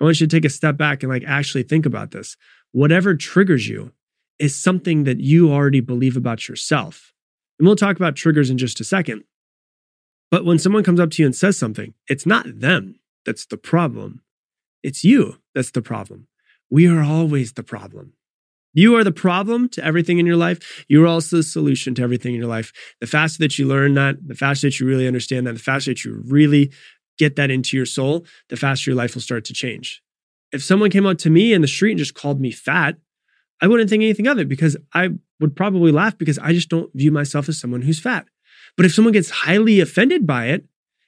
I 0.00 0.04
want 0.04 0.20
you 0.20 0.26
to 0.26 0.36
take 0.36 0.44
a 0.44 0.50
step 0.50 0.76
back 0.76 1.02
and 1.02 1.10
like 1.10 1.24
actually 1.26 1.64
think 1.64 1.86
about 1.86 2.12
this. 2.12 2.36
Whatever 2.72 3.14
triggers 3.14 3.68
you 3.68 3.92
is 4.38 4.54
something 4.54 5.04
that 5.04 5.20
you 5.20 5.52
already 5.52 5.80
believe 5.80 6.16
about 6.16 6.48
yourself. 6.48 7.12
And 7.60 7.66
we'll 7.66 7.76
talk 7.76 7.96
about 7.96 8.16
triggers 8.16 8.48
in 8.48 8.56
just 8.56 8.80
a 8.80 8.84
second. 8.84 9.22
But 10.30 10.46
when 10.46 10.58
someone 10.58 10.82
comes 10.82 10.98
up 10.98 11.10
to 11.10 11.22
you 11.22 11.26
and 11.26 11.36
says 11.36 11.58
something, 11.58 11.92
it's 12.08 12.24
not 12.24 12.46
them 12.60 12.94
that's 13.26 13.44
the 13.44 13.58
problem. 13.58 14.22
It's 14.82 15.04
you 15.04 15.36
that's 15.54 15.70
the 15.70 15.82
problem. 15.82 16.26
We 16.70 16.88
are 16.88 17.02
always 17.02 17.52
the 17.52 17.62
problem. 17.62 18.14
You 18.72 18.96
are 18.96 19.04
the 19.04 19.12
problem 19.12 19.68
to 19.70 19.84
everything 19.84 20.18
in 20.18 20.24
your 20.24 20.36
life. 20.36 20.86
You 20.88 21.04
are 21.04 21.06
also 21.06 21.36
the 21.36 21.42
solution 21.42 21.94
to 21.96 22.02
everything 22.02 22.34
in 22.34 22.40
your 22.40 22.48
life. 22.48 22.72
The 23.02 23.06
faster 23.06 23.40
that 23.40 23.58
you 23.58 23.66
learn 23.66 23.92
that, 23.92 24.26
the 24.26 24.34
faster 24.34 24.68
that 24.68 24.80
you 24.80 24.86
really 24.86 25.06
understand 25.06 25.46
that, 25.46 25.52
the 25.52 25.58
faster 25.58 25.90
that 25.90 26.02
you 26.02 26.22
really 26.28 26.72
get 27.18 27.36
that 27.36 27.50
into 27.50 27.76
your 27.76 27.84
soul, 27.84 28.24
the 28.48 28.56
faster 28.56 28.90
your 28.90 28.96
life 28.96 29.14
will 29.14 29.20
start 29.20 29.44
to 29.46 29.52
change. 29.52 30.02
If 30.50 30.64
someone 30.64 30.90
came 30.90 31.04
up 31.04 31.18
to 31.18 31.30
me 31.30 31.52
in 31.52 31.60
the 31.60 31.68
street 31.68 31.90
and 31.90 31.98
just 31.98 32.14
called 32.14 32.40
me 32.40 32.52
fat, 32.52 32.96
I 33.60 33.68
wouldn't 33.68 33.90
think 33.90 34.02
anything 34.02 34.26
of 34.26 34.38
it 34.38 34.48
because 34.48 34.76
I 34.94 35.10
would 35.38 35.54
probably 35.56 35.92
laugh 35.92 36.16
because 36.16 36.38
I 36.38 36.52
just 36.52 36.68
don't 36.68 36.90
view 36.94 37.10
myself 37.10 37.48
as 37.48 37.60
someone 37.60 37.82
who's 37.82 38.00
fat. 38.00 38.26
But 38.76 38.86
if 38.86 38.94
someone 38.94 39.12
gets 39.12 39.30
highly 39.30 39.80
offended 39.80 40.26
by 40.26 40.46
it, 40.46 40.66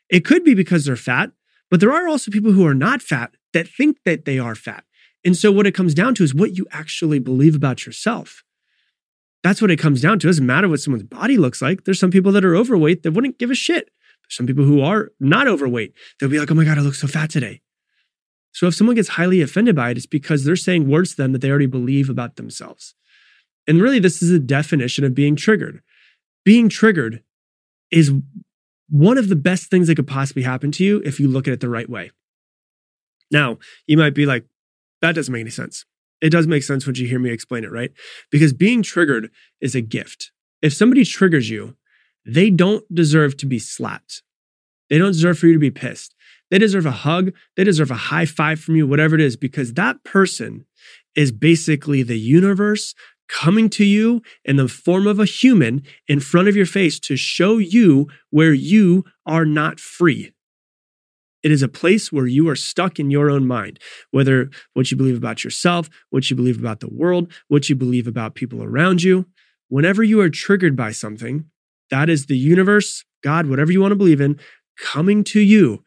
it 0.09 0.25
could 0.25 0.44
be 0.44 0.54
because 0.54 0.85
they're 0.85 0.97
fat, 0.97 1.30
but 1.71 1.80
there 1.80 1.92
are 1.92 2.06
also 2.06 2.30
people 2.30 2.52
who 2.52 2.66
are 2.66 2.75
not 2.75 3.00
fat 3.00 3.35
that 3.54 3.68
think 3.68 3.99
that 4.04 4.25
they 4.25 4.38
are 4.38 4.54
fat. 4.54 4.85
And 5.25 5.37
so 5.37 5.52
what 5.52 5.66
it 5.66 5.75
comes 5.75 5.94
down 5.94 6.14
to 6.16 6.25
is 6.25 6.35
what 6.35 6.56
you 6.59 6.66
actually 6.71 7.18
believe 7.18 7.54
about 7.54 7.87
yourself. 7.87 8.42
That's 9.42 9.62
what 9.62 9.71
it 9.71 9.78
comes 9.78 10.00
down 10.00 10.18
to. 10.18 10.26
It 10.26 10.30
doesn't 10.30 10.47
matter 10.47 10.68
what 10.68 10.80
someone's 10.80 11.04
body 11.04 11.37
looks 11.37 11.62
like. 11.62 11.85
There's 11.85 11.99
some 11.99 12.11
people 12.11 12.32
that 12.32 12.44
are 12.44 12.56
overweight 12.56 13.02
that 13.02 13.12
wouldn't 13.12 13.38
give 13.38 13.50
a 13.50 13.54
shit. 13.54 13.90
Some 14.28 14.47
people 14.47 14.64
who 14.64 14.80
are 14.80 15.11
not 15.21 15.49
overweight. 15.49 15.94
They'll 16.18 16.28
be 16.28 16.38
like, 16.38 16.50
oh 16.50 16.54
my 16.54 16.64
God, 16.64 16.78
I 16.78 16.80
look 16.80 16.94
so 16.94 17.06
fat 17.06 17.30
today. 17.30 17.61
So 18.52 18.66
if 18.66 18.75
someone 18.75 18.97
gets 18.97 19.11
highly 19.11 19.40
offended 19.40 19.75
by 19.75 19.90
it, 19.90 19.97
it's 19.97 20.06
because 20.06 20.44
they're 20.44 20.56
saying 20.56 20.88
words 20.88 21.11
to 21.11 21.16
them 21.16 21.32
that 21.32 21.40
they 21.40 21.50
already 21.50 21.66
believe 21.66 22.09
about 22.09 22.37
themselves. 22.37 22.94
And 23.66 23.80
really, 23.80 23.99
this 23.99 24.23
is 24.23 24.30
a 24.30 24.38
definition 24.38 25.04
of 25.04 25.14
being 25.14 25.37
triggered. 25.37 25.82
Being 26.44 26.68
triggered 26.68 27.23
is 27.90 28.12
one 28.88 29.16
of 29.16 29.28
the 29.28 29.37
best 29.37 29.71
things 29.71 29.87
that 29.87 29.94
could 29.94 30.06
possibly 30.06 30.42
happen 30.42 30.71
to 30.73 30.85
you 30.85 31.00
if 31.04 31.18
you 31.18 31.28
look 31.28 31.49
at 31.49 31.54
it 31.54 31.61
the 31.61 31.68
right 31.68 31.88
way. 31.88 32.11
Now, 33.30 33.59
you 33.87 33.97
might 33.97 34.14
be 34.14 34.26
like, 34.26 34.44
that 35.00 35.14
doesn't 35.14 35.32
make 35.32 35.40
any 35.40 35.50
sense. 35.50 35.87
It 36.21 36.30
does 36.30 36.47
make 36.47 36.62
sense 36.62 36.87
when 36.87 36.94
you 36.94 37.06
hear 37.06 37.18
me 37.18 37.30
explain 37.30 37.64
it, 37.64 37.73
right? 37.73 37.90
Because 38.30 38.52
being 38.52 38.82
triggered 38.82 39.30
is 39.61 39.75
a 39.75 39.80
gift. 39.80 40.30
If 40.61 40.75
somebody 40.75 41.04
triggers 41.04 41.50
you, 41.50 41.76
they 42.25 42.50
don't 42.50 42.85
deserve 42.94 43.37
to 43.38 43.47
be 43.47 43.59
slapped. 43.59 44.23
They 44.88 44.99
don't 44.99 45.12
deserve 45.12 45.38
for 45.38 45.47
you 45.47 45.54
to 45.54 45.59
be 45.59 45.71
pissed. 45.71 46.14
They 46.52 46.59
deserve 46.59 46.85
a 46.85 46.90
hug. 46.90 47.32
They 47.56 47.64
deserve 47.64 47.90
a 47.90 47.94
high 47.94 48.26
five 48.26 48.61
from 48.61 48.76
you, 48.76 48.87
whatever 48.87 49.14
it 49.14 49.23
is, 49.23 49.37
because 49.38 49.73
that 49.73 50.04
person 50.04 50.66
is 51.16 51.32
basically 51.32 52.02
the 52.02 52.18
universe 52.18 52.94
coming 53.26 53.71
to 53.71 53.87
you 53.87 54.21
in 54.44 54.56
the 54.56 54.68
form 54.68 55.06
of 55.06 55.18
a 55.18 55.25
human 55.25 55.82
in 56.09 56.21
front 56.21 56.49
of 56.49 56.54
your 56.54 56.66
face 56.66 57.00
to 57.00 57.16
show 57.16 57.56
you 57.56 58.06
where 58.28 58.52
you 58.52 59.02
are 59.25 59.47
not 59.47 59.80
free. 59.80 60.35
It 61.42 61.50
is 61.50 61.62
a 61.62 61.68
place 61.68 62.12
where 62.12 62.26
you 62.26 62.47
are 62.50 62.56
stuck 62.56 63.00
in 63.00 63.11
your 63.11 63.30
own 63.30 63.47
mind, 63.47 63.80
whether 64.11 64.50
what 64.75 64.90
you 64.90 64.97
believe 64.99 65.16
about 65.16 65.44
yourself, 65.44 65.88
what 66.11 66.28
you 66.28 66.37
believe 66.37 66.61
about 66.61 66.80
the 66.80 66.92
world, 66.92 67.32
what 67.49 67.71
you 67.71 67.75
believe 67.75 68.06
about 68.06 68.35
people 68.35 68.62
around 68.62 69.02
you. 69.02 69.25
Whenever 69.71 70.02
you 70.02 70.21
are 70.21 70.28
triggered 70.28 70.76
by 70.76 70.92
something, 70.92 71.47
that 71.90 72.11
is 72.11 72.26
the 72.26 72.37
universe, 72.37 73.06
God, 73.25 73.47
whatever 73.47 73.73
you 73.73 73.80
want 73.80 73.92
to 73.92 73.97
believe 73.97 74.21
in, 74.21 74.38
coming 74.78 75.25
to 75.25 75.40
you 75.40 75.85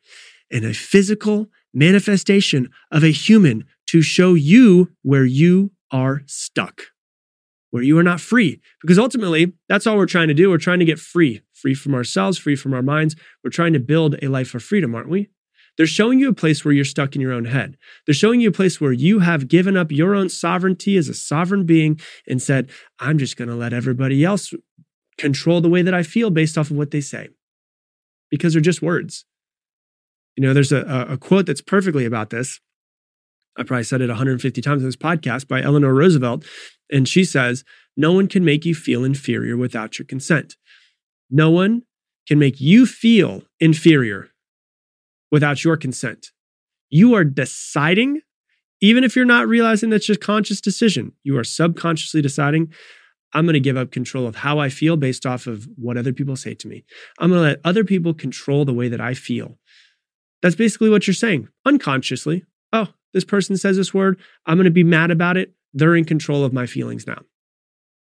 in 0.49 0.63
a 0.63 0.73
physical 0.73 1.47
manifestation 1.73 2.69
of 2.91 3.03
a 3.03 3.11
human 3.11 3.65
to 3.87 4.01
show 4.01 4.33
you 4.33 4.91
where 5.01 5.25
you 5.25 5.71
are 5.91 6.21
stuck 6.25 6.83
where 7.75 7.83
you 7.83 7.97
are 7.97 8.03
not 8.03 8.21
free. 8.21 8.61
Because 8.81 8.97
ultimately, 8.97 9.51
that's 9.67 9.85
all 9.85 9.97
we're 9.97 10.05
trying 10.05 10.29
to 10.29 10.33
do. 10.33 10.49
We're 10.49 10.57
trying 10.57 10.79
to 10.79 10.85
get 10.85 10.97
free, 10.97 11.41
free 11.51 11.73
from 11.73 11.93
ourselves, 11.93 12.37
free 12.37 12.55
from 12.55 12.73
our 12.73 12.81
minds. 12.81 13.17
We're 13.43 13.49
trying 13.49 13.73
to 13.73 13.81
build 13.81 14.15
a 14.23 14.29
life 14.29 14.55
of 14.55 14.63
freedom, 14.63 14.95
aren't 14.95 15.09
we? 15.09 15.29
They're 15.75 15.85
showing 15.85 16.17
you 16.17 16.29
a 16.29 16.33
place 16.33 16.63
where 16.63 16.73
you're 16.73 16.85
stuck 16.85 17.15
in 17.15 17.21
your 17.21 17.33
own 17.33 17.43
head. 17.43 17.75
They're 18.05 18.15
showing 18.15 18.39
you 18.39 18.47
a 18.47 18.53
place 18.53 18.79
where 18.79 18.93
you 18.93 19.19
have 19.19 19.49
given 19.49 19.75
up 19.75 19.91
your 19.91 20.15
own 20.15 20.29
sovereignty 20.29 20.95
as 20.95 21.09
a 21.09 21.13
sovereign 21.13 21.65
being 21.65 21.99
and 22.25 22.41
said, 22.41 22.69
I'm 22.99 23.17
just 23.17 23.35
going 23.35 23.49
to 23.49 23.55
let 23.55 23.73
everybody 23.73 24.23
else 24.23 24.53
control 25.17 25.59
the 25.59 25.67
way 25.67 25.81
that 25.81 25.93
I 25.93 26.03
feel 26.03 26.29
based 26.29 26.57
off 26.57 26.71
of 26.71 26.77
what 26.77 26.91
they 26.91 27.01
say 27.01 27.27
because 28.31 28.53
they're 28.53 28.61
just 28.61 28.81
words. 28.81 29.25
You 30.35 30.43
know, 30.43 30.53
there's 30.53 30.71
a, 30.71 31.07
a 31.09 31.17
quote 31.17 31.45
that's 31.45 31.61
perfectly 31.61 32.05
about 32.05 32.29
this. 32.29 32.59
I 33.57 33.63
probably 33.63 33.83
said 33.83 34.01
it 34.01 34.09
150 34.09 34.61
times 34.61 34.81
in 34.81 34.87
this 34.87 34.97
podcast 34.97 35.47
by 35.47 35.61
Eleanor 35.61 35.93
Roosevelt. 35.93 36.43
And 36.91 37.07
she 37.07 37.23
says, 37.23 37.63
No 37.95 38.11
one 38.11 38.27
can 38.27 38.43
make 38.43 38.65
you 38.65 38.75
feel 38.75 39.03
inferior 39.03 39.55
without 39.55 39.97
your 39.97 40.05
consent. 40.05 40.55
No 41.29 41.49
one 41.49 41.83
can 42.27 42.39
make 42.39 42.59
you 42.59 42.85
feel 42.85 43.43
inferior 43.59 44.29
without 45.31 45.63
your 45.63 45.77
consent. 45.77 46.27
You 46.89 47.15
are 47.15 47.23
deciding, 47.23 48.21
even 48.81 49.03
if 49.03 49.15
you're 49.15 49.25
not 49.25 49.47
realizing 49.47 49.89
that's 49.89 50.05
just 50.05 50.21
conscious 50.21 50.61
decision, 50.61 51.13
you 51.23 51.37
are 51.37 51.43
subconsciously 51.43 52.21
deciding, 52.21 52.73
I'm 53.33 53.45
going 53.45 53.53
to 53.53 53.59
give 53.59 53.77
up 53.77 53.91
control 53.91 54.27
of 54.27 54.37
how 54.37 54.59
I 54.59 54.69
feel 54.69 54.95
based 54.95 55.25
off 55.25 55.45
of 55.47 55.67
what 55.75 55.97
other 55.97 56.13
people 56.13 56.35
say 56.35 56.53
to 56.55 56.67
me. 56.67 56.85
I'm 57.19 57.29
going 57.29 57.41
to 57.41 57.47
let 57.49 57.59
other 57.65 57.83
people 57.83 58.13
control 58.13 58.63
the 58.63 58.73
way 58.73 58.87
that 58.87 59.01
I 59.01 59.13
feel. 59.13 59.57
That's 60.45 60.55
basically 60.55 60.91
what 60.91 61.07
you're 61.07 61.15
saying 61.15 61.47
unconsciously. 61.65 62.45
Oh, 62.71 62.89
this 63.15 63.23
person 63.23 63.57
says 63.57 63.77
this 63.77 63.95
word. 63.95 64.19
I'm 64.45 64.57
going 64.57 64.65
to 64.65 64.69
be 64.69 64.83
mad 64.83 65.09
about 65.09 65.37
it. 65.37 65.55
They're 65.73 65.95
in 65.95 66.05
control 66.05 66.43
of 66.43 66.53
my 66.53 66.67
feelings 66.67 67.07
now. 67.07 67.19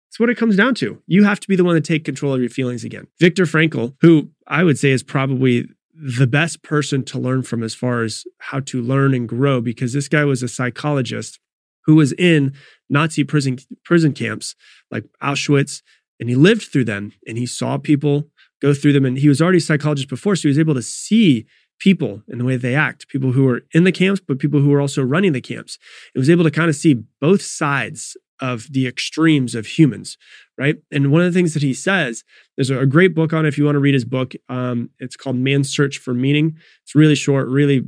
It's 0.06 0.20
what 0.20 0.30
it 0.30 0.36
comes 0.36 0.54
down 0.54 0.76
to. 0.76 1.02
You 1.08 1.24
have 1.24 1.40
to 1.40 1.48
be 1.48 1.56
the 1.56 1.64
one 1.64 1.74
to 1.74 1.80
take 1.80 2.04
control 2.04 2.32
of 2.32 2.40
your 2.40 2.48
feelings 2.48 2.84
again. 2.84 3.08
Viktor 3.18 3.42
Frankl, 3.42 3.96
who 4.02 4.28
I 4.46 4.62
would 4.62 4.78
say 4.78 4.92
is 4.92 5.02
probably 5.02 5.66
the 5.92 6.28
best 6.28 6.62
person 6.62 7.02
to 7.06 7.18
learn 7.18 7.42
from 7.42 7.64
as 7.64 7.74
far 7.74 8.04
as 8.04 8.22
how 8.38 8.60
to 8.60 8.80
learn 8.82 9.14
and 9.14 9.28
grow 9.28 9.60
because 9.60 9.92
this 9.92 10.06
guy 10.06 10.24
was 10.24 10.40
a 10.40 10.48
psychologist 10.48 11.40
who 11.86 11.96
was 11.96 12.12
in 12.12 12.54
Nazi 12.88 13.24
prison 13.24 13.58
prison 13.84 14.12
camps 14.12 14.54
like 14.92 15.06
Auschwitz 15.20 15.82
and 16.20 16.28
he 16.28 16.36
lived 16.36 16.62
through 16.70 16.84
them 16.84 17.14
and 17.26 17.36
he 17.36 17.46
saw 17.46 17.78
people 17.78 18.28
go 18.62 18.72
through 18.72 18.92
them 18.92 19.04
and 19.04 19.18
he 19.18 19.28
was 19.28 19.42
already 19.42 19.58
a 19.58 19.60
psychologist 19.60 20.08
before 20.08 20.36
so 20.36 20.42
he 20.42 20.48
was 20.50 20.58
able 20.60 20.74
to 20.74 20.82
see 20.82 21.44
people 21.78 22.22
and 22.28 22.40
the 22.40 22.44
way 22.44 22.56
they 22.56 22.74
act 22.74 23.08
people 23.08 23.32
who 23.32 23.44
were 23.44 23.62
in 23.72 23.84
the 23.84 23.92
camps 23.92 24.20
but 24.26 24.38
people 24.38 24.60
who 24.60 24.70
were 24.70 24.80
also 24.80 25.02
running 25.02 25.32
the 25.32 25.40
camps 25.40 25.78
It 26.14 26.18
was 26.18 26.30
able 26.30 26.44
to 26.44 26.50
kind 26.50 26.68
of 26.68 26.76
see 26.76 27.02
both 27.20 27.42
sides 27.42 28.16
of 28.40 28.72
the 28.72 28.86
extremes 28.86 29.54
of 29.54 29.66
humans, 29.66 30.16
right? 30.56 30.76
And 30.90 31.10
one 31.10 31.22
of 31.22 31.32
the 31.32 31.38
things 31.38 31.54
that 31.54 31.62
he 31.62 31.74
says, 31.74 32.24
there's 32.56 32.70
a 32.70 32.86
great 32.86 33.14
book 33.14 33.32
on 33.32 33.44
it 33.44 33.48
if 33.48 33.58
you 33.58 33.64
want 33.64 33.76
to 33.76 33.80
read 33.80 33.94
his 33.94 34.04
book. 34.04 34.34
Um, 34.48 34.90
it's 34.98 35.16
called 35.16 35.36
Man's 35.36 35.74
Search 35.74 35.98
for 35.98 36.14
Meaning. 36.14 36.56
It's 36.82 36.94
really 36.94 37.14
short, 37.14 37.48
really, 37.48 37.84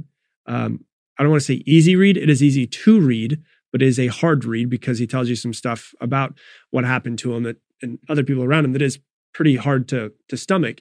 um, 0.47 0.85
I 1.19 1.23
don't 1.23 1.31
want 1.31 1.43
to 1.43 1.47
say 1.47 1.63
easy 1.67 1.97
read. 1.97 2.17
It 2.17 2.31
is 2.31 2.43
easy 2.43 2.67
to 2.67 3.01
read, 3.01 3.41
but 3.73 3.83
it 3.83 3.89
is 3.89 3.99
a 3.99 4.09
hard 4.09 4.45
read 4.45 4.71
because 4.71 4.99
he 4.99 5.07
tells 5.07 5.29
you 5.29 5.37
some 5.37 5.53
stuff 5.53 5.95
about 6.01 6.35
what 6.71 6.85
happened 6.85 7.19
to 7.21 7.35
him 7.35 7.43
that, 7.45 7.57
and 7.83 7.99
other 8.09 8.25
people 8.25 8.45
around 8.45 8.65
him 8.65 8.73
that 8.73 8.83
is 8.83 8.99
pretty 9.33 9.57
hard 9.57 9.89
to, 9.89 10.13
to 10.29 10.37
stomach. 10.37 10.81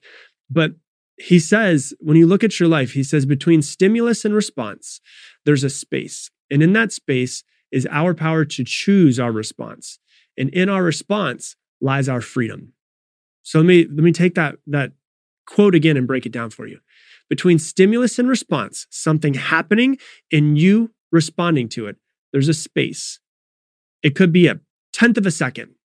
But 0.49 0.71
he 1.19 1.39
says, 1.39 1.93
when 1.99 2.17
you 2.17 2.25
look 2.25 2.43
at 2.43 2.59
your 2.59 2.69
life, 2.69 2.93
he 2.93 3.03
says, 3.03 3.25
between 3.25 3.61
stimulus 3.61 4.25
and 4.25 4.33
response, 4.33 5.01
there's 5.45 5.63
a 5.63 5.69
space. 5.69 6.31
And 6.49 6.63
in 6.63 6.73
that 6.73 6.91
space, 6.91 7.43
is 7.71 7.87
our 7.91 8.13
power 8.13 8.45
to 8.45 8.63
choose 8.63 9.19
our 9.19 9.31
response. 9.31 9.99
And 10.37 10.49
in 10.49 10.69
our 10.69 10.83
response 10.83 11.55
lies 11.81 12.09
our 12.09 12.21
freedom. 12.21 12.73
So 13.43 13.59
let 13.59 13.65
me 13.65 13.85
let 13.85 14.03
me 14.03 14.11
take 14.11 14.35
that 14.35 14.55
that 14.67 14.93
quote 15.45 15.75
again 15.75 15.97
and 15.97 16.07
break 16.07 16.25
it 16.25 16.31
down 16.31 16.49
for 16.49 16.67
you. 16.67 16.79
Between 17.29 17.59
stimulus 17.59 18.17
and 18.19 18.27
response, 18.27 18.87
something 18.89 19.35
happening 19.35 19.97
and 20.31 20.57
you 20.57 20.91
responding 21.11 21.69
to 21.69 21.87
it, 21.87 21.97
there's 22.31 22.47
a 22.47 22.53
space. 22.53 23.19
It 24.01 24.15
could 24.15 24.31
be 24.31 24.47
a 24.47 24.59
tenth 24.93 25.17
of 25.17 25.25
a 25.25 25.31
second. 25.31 25.75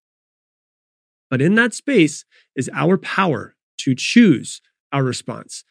But 1.30 1.42
in 1.42 1.54
that 1.56 1.74
space 1.74 2.24
is 2.56 2.70
our 2.72 2.96
power 2.96 3.56
to 3.78 3.94
choose 3.94 4.60
our 4.94 5.04
response 5.04 5.64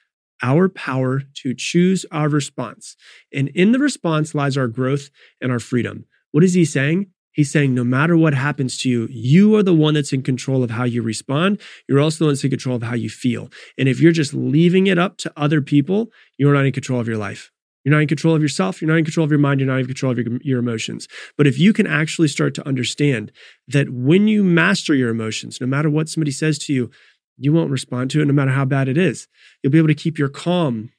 our 0.44 0.68
power 0.68 1.22
to 1.36 1.56
choose 1.56 2.06
our 2.12 2.28
response. 2.28 2.96
And 3.34 3.48
in 3.50 3.72
the 3.72 3.80
response 3.80 4.36
lies 4.36 4.58
our 4.58 4.68
growth 4.68 5.10
and 5.42 5.52
our 5.52 5.60
freedom. 5.60 6.06
What 6.32 6.44
is 6.44 6.54
he 6.54 6.66
saying? 6.66 7.08
He's 7.32 7.52
saying, 7.52 7.74
no 7.74 7.84
matter 7.84 8.16
what 8.16 8.36
happens 8.36 8.78
to 8.80 8.90
you, 8.90 9.08
you 9.10 9.56
are 9.56 9.64
the 9.64 9.74
one 9.74 9.96
that's 9.96 10.14
in 10.14 10.22
control 10.22 10.64
of 10.64 10.70
how 10.70 10.84
you 10.84 11.02
respond. 11.02 11.60
You're 11.88 12.00
also 12.00 12.20
the 12.20 12.26
one 12.26 12.34
that's 12.34 12.44
in 12.44 12.52
control 12.52 12.76
of 12.76 12.84
how 12.84 12.94
you 12.94 13.10
feel. 13.10 13.50
And 13.78 13.90
if 13.90 14.00
you're 14.00 14.12
just 14.12 14.36
leaving 14.36 14.86
it 14.86 15.00
up 15.00 15.18
to 15.20 15.34
other 15.36 15.62
people, 15.62 16.12
you're 16.38 16.54
not 16.54 16.66
in 16.66 16.74
control 16.74 17.00
of 17.00 17.08
your 17.08 17.18
life. 17.18 17.50
You're 17.84 17.94
not 17.94 18.02
in 18.02 18.08
control 18.08 18.36
of 18.36 18.42
yourself. 18.42 18.82
You're 18.82 18.90
not 18.90 18.98
in 18.98 19.04
control 19.04 19.26
of 19.26 19.32
your 19.32 19.40
mind. 19.40 19.60
You're 19.60 19.68
not 19.68 19.80
in 19.80 19.88
control 19.88 20.12
of 20.12 20.18
your, 20.18 20.38
your 20.42 20.60
emotions. 20.60 21.08
But 21.38 21.48
if 21.48 21.58
you 21.58 21.74
can 21.74 21.88
actually 21.88 22.28
start 22.28 22.54
to 22.56 22.68
understand 22.68 23.32
that 23.68 23.90
when 23.90 24.28
you 24.28 24.44
master 24.44 24.94
your 24.94 25.10
emotions, 25.10 25.60
no 25.60 25.68
matter 25.68 25.90
what 25.90 26.10
somebody 26.10 26.32
says 26.32 26.60
to 26.60 26.74
you, 26.74 26.92
you 27.38 27.54
won't 27.54 27.72
respond 27.72 28.12
to 28.12 28.22
it 28.22 28.26
no 28.26 28.34
matter 28.34 28.52
how 28.52 28.66
bad 28.66 28.88
it 28.88 28.98
is. 28.98 29.28
You'll 29.62 29.72
be 29.72 29.78
able 29.78 29.88
to 29.88 29.96
keep 29.96 30.18
your 30.18 30.30
calm, 30.30 30.92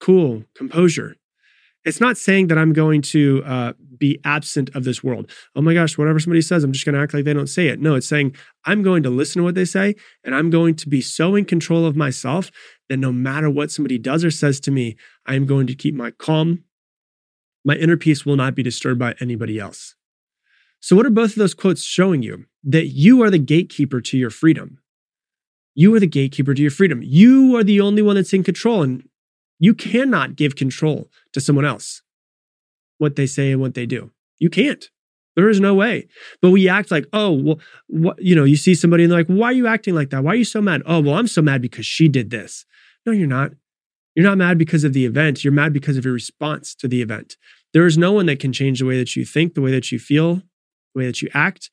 cool, 0.00 0.44
composure. 0.54 1.16
It's 1.84 2.00
not 2.00 2.16
saying 2.16 2.46
that 2.46 2.58
I'm 2.58 2.72
going 2.72 3.02
to 3.02 3.42
uh, 3.44 3.72
be 3.98 4.20
absent 4.24 4.70
of 4.74 4.84
this 4.84 5.02
world. 5.02 5.30
Oh 5.56 5.62
my 5.62 5.74
gosh, 5.74 5.98
whatever 5.98 6.20
somebody 6.20 6.42
says, 6.42 6.62
I'm 6.62 6.72
just 6.72 6.84
going 6.84 6.94
to 6.94 7.00
act 7.00 7.12
like 7.12 7.24
they 7.24 7.34
don't 7.34 7.48
say 7.48 7.68
it. 7.68 7.80
No, 7.80 7.96
it's 7.96 8.08
saying 8.08 8.36
I'm 8.64 8.82
going 8.82 9.02
to 9.02 9.10
listen 9.10 9.40
to 9.40 9.44
what 9.44 9.56
they 9.56 9.64
say 9.64 9.96
and 10.24 10.34
I'm 10.34 10.50
going 10.50 10.76
to 10.76 10.88
be 10.88 11.00
so 11.00 11.34
in 11.34 11.44
control 11.44 11.84
of 11.84 11.96
myself 11.96 12.50
that 12.88 12.98
no 12.98 13.10
matter 13.10 13.50
what 13.50 13.72
somebody 13.72 13.98
does 13.98 14.24
or 14.24 14.30
says 14.30 14.60
to 14.60 14.70
me, 14.70 14.96
I'm 15.26 15.44
going 15.44 15.66
to 15.66 15.74
keep 15.74 15.94
my 15.94 16.12
calm. 16.12 16.64
My 17.64 17.74
inner 17.74 17.96
peace 17.96 18.24
will 18.24 18.36
not 18.36 18.54
be 18.54 18.62
disturbed 18.62 18.98
by 18.98 19.14
anybody 19.20 19.58
else. 19.58 19.94
So, 20.80 20.96
what 20.96 21.06
are 21.06 21.10
both 21.10 21.30
of 21.30 21.36
those 21.36 21.54
quotes 21.54 21.84
showing 21.84 22.22
you? 22.22 22.46
That 22.64 22.86
you 22.86 23.22
are 23.22 23.30
the 23.30 23.38
gatekeeper 23.38 24.00
to 24.00 24.18
your 24.18 24.30
freedom. 24.30 24.78
You 25.74 25.94
are 25.94 26.00
the 26.00 26.06
gatekeeper 26.06 26.54
to 26.54 26.62
your 26.62 26.70
freedom. 26.70 27.00
You 27.02 27.56
are 27.56 27.64
the 27.64 27.80
only 27.80 28.02
one 28.02 28.16
that's 28.16 28.32
in 28.32 28.42
control, 28.42 28.82
and 28.82 29.08
you 29.58 29.74
cannot 29.74 30.36
give 30.36 30.56
control 30.56 31.10
to 31.32 31.40
someone 31.40 31.64
else 31.64 32.02
what 32.98 33.16
they 33.16 33.26
say 33.26 33.52
and 33.52 33.60
what 33.60 33.74
they 33.74 33.86
do. 33.86 34.10
You 34.38 34.50
can't. 34.50 34.88
There 35.34 35.48
is 35.48 35.60
no 35.60 35.74
way. 35.74 36.08
But 36.40 36.50
we 36.50 36.68
act 36.68 36.90
like, 36.90 37.06
oh, 37.12 37.32
well, 37.32 37.60
what, 37.86 38.22
you 38.22 38.36
know, 38.36 38.44
you 38.44 38.56
see 38.56 38.74
somebody 38.74 39.04
and 39.04 39.10
they're 39.10 39.20
like, 39.20 39.28
why 39.28 39.46
are 39.46 39.52
you 39.52 39.66
acting 39.66 39.94
like 39.94 40.10
that? 40.10 40.22
Why 40.22 40.32
are 40.32 40.36
you 40.36 40.44
so 40.44 40.60
mad? 40.60 40.82
Oh, 40.84 41.00
well, 41.00 41.14
I'm 41.14 41.26
so 41.26 41.42
mad 41.42 41.62
because 41.62 41.86
she 41.86 42.08
did 42.08 42.30
this. 42.30 42.66
No, 43.06 43.12
you're 43.12 43.26
not. 43.26 43.52
You're 44.14 44.26
not 44.26 44.36
mad 44.36 44.58
because 44.58 44.84
of 44.84 44.92
the 44.92 45.06
event. 45.06 45.42
You're 45.42 45.52
mad 45.52 45.72
because 45.72 45.96
of 45.96 46.04
your 46.04 46.12
response 46.12 46.74
to 46.76 46.86
the 46.86 47.00
event. 47.00 47.36
There 47.72 47.86
is 47.86 47.96
no 47.96 48.12
one 48.12 48.26
that 48.26 48.40
can 48.40 48.52
change 48.52 48.80
the 48.80 48.84
way 48.84 48.98
that 48.98 49.16
you 49.16 49.24
think, 49.24 49.54
the 49.54 49.62
way 49.62 49.70
that 49.70 49.90
you 49.90 49.98
feel, 49.98 50.36
the 50.36 50.42
way 50.96 51.06
that 51.06 51.22
you 51.22 51.30
act. 51.32 51.70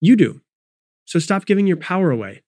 You 0.00 0.16
do. 0.16 0.40
So 1.04 1.18
stop 1.18 1.46
giving 1.46 1.66
your 1.66 1.76
power 1.76 2.10
away. 2.10 2.42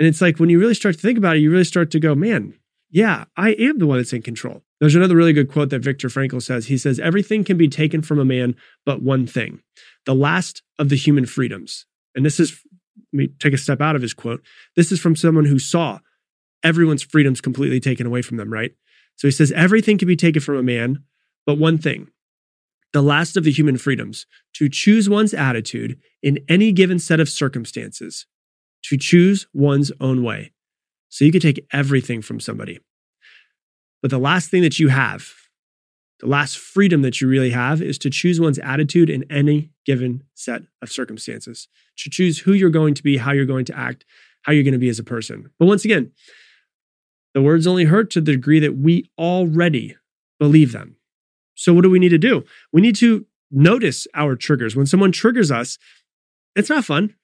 And 0.00 0.08
it's 0.08 0.22
like 0.22 0.40
when 0.40 0.48
you 0.48 0.58
really 0.58 0.74
start 0.74 0.96
to 0.96 1.00
think 1.00 1.18
about 1.18 1.36
it, 1.36 1.40
you 1.40 1.50
really 1.50 1.62
start 1.62 1.90
to 1.90 2.00
go, 2.00 2.14
man, 2.14 2.54
yeah, 2.90 3.26
I 3.36 3.50
am 3.50 3.78
the 3.78 3.86
one 3.86 3.98
that's 3.98 4.14
in 4.14 4.22
control. 4.22 4.62
There's 4.80 4.94
another 4.94 5.14
really 5.14 5.34
good 5.34 5.52
quote 5.52 5.68
that 5.70 5.82
Viktor 5.82 6.08
Frankl 6.08 6.42
says. 6.42 6.66
He 6.66 6.78
says, 6.78 6.98
Everything 6.98 7.44
can 7.44 7.58
be 7.58 7.68
taken 7.68 8.00
from 8.00 8.18
a 8.18 8.24
man 8.24 8.56
but 8.86 9.02
one 9.02 9.26
thing, 9.26 9.60
the 10.06 10.14
last 10.14 10.62
of 10.78 10.88
the 10.88 10.96
human 10.96 11.26
freedoms. 11.26 11.84
And 12.14 12.24
this 12.24 12.40
is, 12.40 12.58
let 13.12 13.18
me 13.18 13.28
take 13.38 13.52
a 13.52 13.58
step 13.58 13.82
out 13.82 13.94
of 13.94 14.02
his 14.02 14.14
quote. 14.14 14.42
This 14.74 14.90
is 14.90 14.98
from 14.98 15.14
someone 15.14 15.44
who 15.44 15.58
saw 15.58 15.98
everyone's 16.64 17.02
freedoms 17.02 17.40
completely 17.40 17.78
taken 17.78 18.06
away 18.06 18.22
from 18.22 18.38
them, 18.38 18.52
right? 18.52 18.72
So 19.16 19.28
he 19.28 19.32
says, 19.32 19.52
Everything 19.52 19.98
can 19.98 20.08
be 20.08 20.16
taken 20.16 20.40
from 20.40 20.56
a 20.56 20.62
man 20.62 21.04
but 21.46 21.58
one 21.58 21.78
thing, 21.78 22.08
the 22.92 23.02
last 23.02 23.36
of 23.36 23.44
the 23.44 23.52
human 23.52 23.76
freedoms, 23.76 24.26
to 24.54 24.68
choose 24.68 25.08
one's 25.08 25.34
attitude 25.34 25.98
in 26.22 26.38
any 26.48 26.72
given 26.72 26.98
set 26.98 27.20
of 27.20 27.28
circumstances, 27.28 28.26
to 28.84 28.96
choose 28.96 29.46
one's 29.52 29.92
own 30.00 30.22
way. 30.22 30.52
So 31.08 31.24
you 31.24 31.32
can 31.32 31.40
take 31.40 31.66
everything 31.72 32.22
from 32.22 32.40
somebody. 32.40 32.78
But 34.02 34.10
the 34.10 34.18
last 34.18 34.50
thing 34.50 34.62
that 34.62 34.78
you 34.78 34.88
have, 34.88 35.32
the 36.20 36.26
last 36.26 36.58
freedom 36.58 37.02
that 37.02 37.20
you 37.20 37.28
really 37.28 37.50
have, 37.50 37.82
is 37.82 37.98
to 37.98 38.10
choose 38.10 38.40
one's 38.40 38.58
attitude 38.58 39.10
in 39.10 39.24
any 39.30 39.70
given 39.84 40.22
set 40.34 40.62
of 40.80 40.90
circumstances, 40.90 41.68
to 41.98 42.10
choose 42.10 42.38
who 42.38 42.52
you're 42.52 42.70
going 42.70 42.94
to 42.94 43.02
be, 43.02 43.18
how 43.18 43.32
you're 43.32 43.44
going 43.44 43.64
to 43.66 43.78
act, 43.78 44.04
how 44.42 44.52
you're 44.52 44.64
going 44.64 44.72
to 44.72 44.78
be 44.78 44.88
as 44.88 44.98
a 44.98 45.04
person. 45.04 45.50
But 45.58 45.66
once 45.66 45.84
again, 45.84 46.12
the 47.34 47.42
words 47.42 47.66
only 47.66 47.84
hurt 47.84 48.10
to 48.12 48.20
the 48.20 48.32
degree 48.32 48.60
that 48.60 48.76
we 48.76 49.10
already 49.18 49.96
believe 50.38 50.72
them. 50.72 50.96
So, 51.54 51.74
what 51.74 51.82
do 51.82 51.90
we 51.90 51.98
need 51.98 52.08
to 52.08 52.18
do? 52.18 52.44
We 52.72 52.80
need 52.80 52.96
to 52.96 53.26
notice 53.50 54.06
our 54.14 54.36
triggers. 54.36 54.74
When 54.74 54.86
someone 54.86 55.12
triggers 55.12 55.50
us, 55.50 55.78
it's 56.56 56.70
not 56.70 56.84
fun. 56.84 57.14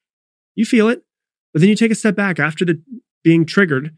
You 0.54 0.66
feel 0.66 0.88
it. 0.88 1.05
But 1.56 1.60
then 1.60 1.70
you 1.70 1.74
take 1.74 1.90
a 1.90 1.94
step 1.94 2.14
back 2.14 2.38
after 2.38 2.66
the 2.66 2.82
being 3.24 3.46
triggered 3.46 3.86
and 3.86 3.94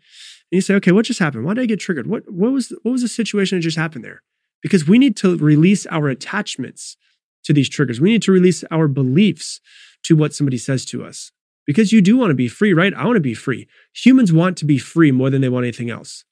you 0.53 0.61
say, 0.61 0.75
okay, 0.77 0.93
what 0.93 1.07
just 1.07 1.19
happened? 1.19 1.45
Why 1.45 1.55
did 1.55 1.63
I 1.63 1.67
get 1.67 1.81
triggered? 1.81 2.07
What, 2.07 2.23
what 2.31 2.53
was 2.53 2.73
what 2.85 2.93
was 2.93 3.03
the 3.03 3.09
situation 3.09 3.59
that 3.59 3.63
just 3.63 3.77
happened 3.77 4.05
there? 4.05 4.23
Because 4.63 4.87
we 4.87 4.97
need 4.97 5.17
to 5.17 5.37
release 5.37 5.85
our 5.87 6.09
attachments 6.09 6.97
to 7.43 7.53
these 7.53 7.69
triggers. 7.69 8.01
We 8.01 8.13
need 8.13 8.23
to 8.23 8.31
release 8.31 8.63
our 8.71 8.87
beliefs 8.87 9.61
to 10.05 10.15
what 10.15 10.35
somebody 10.35 10.57
says 10.57 10.85
to 10.85 11.05
us. 11.05 11.33
Because 11.67 11.93
you 11.93 12.01
do 12.01 12.17
want 12.17 12.31
to 12.31 12.37
be 12.37 12.47
free, 12.47 12.73
right? 12.73 12.95
I 12.95 13.05
want 13.05 13.17
to 13.17 13.21
be 13.21 13.35
free. 13.35 13.67
Humans 13.93 14.33
want 14.33 14.57
to 14.59 14.65
be 14.65 14.79
free 14.79 15.11
more 15.11 15.29
than 15.29 15.41
they 15.41 15.49
want 15.49 15.65
anything 15.65 15.91
else. 15.91 16.25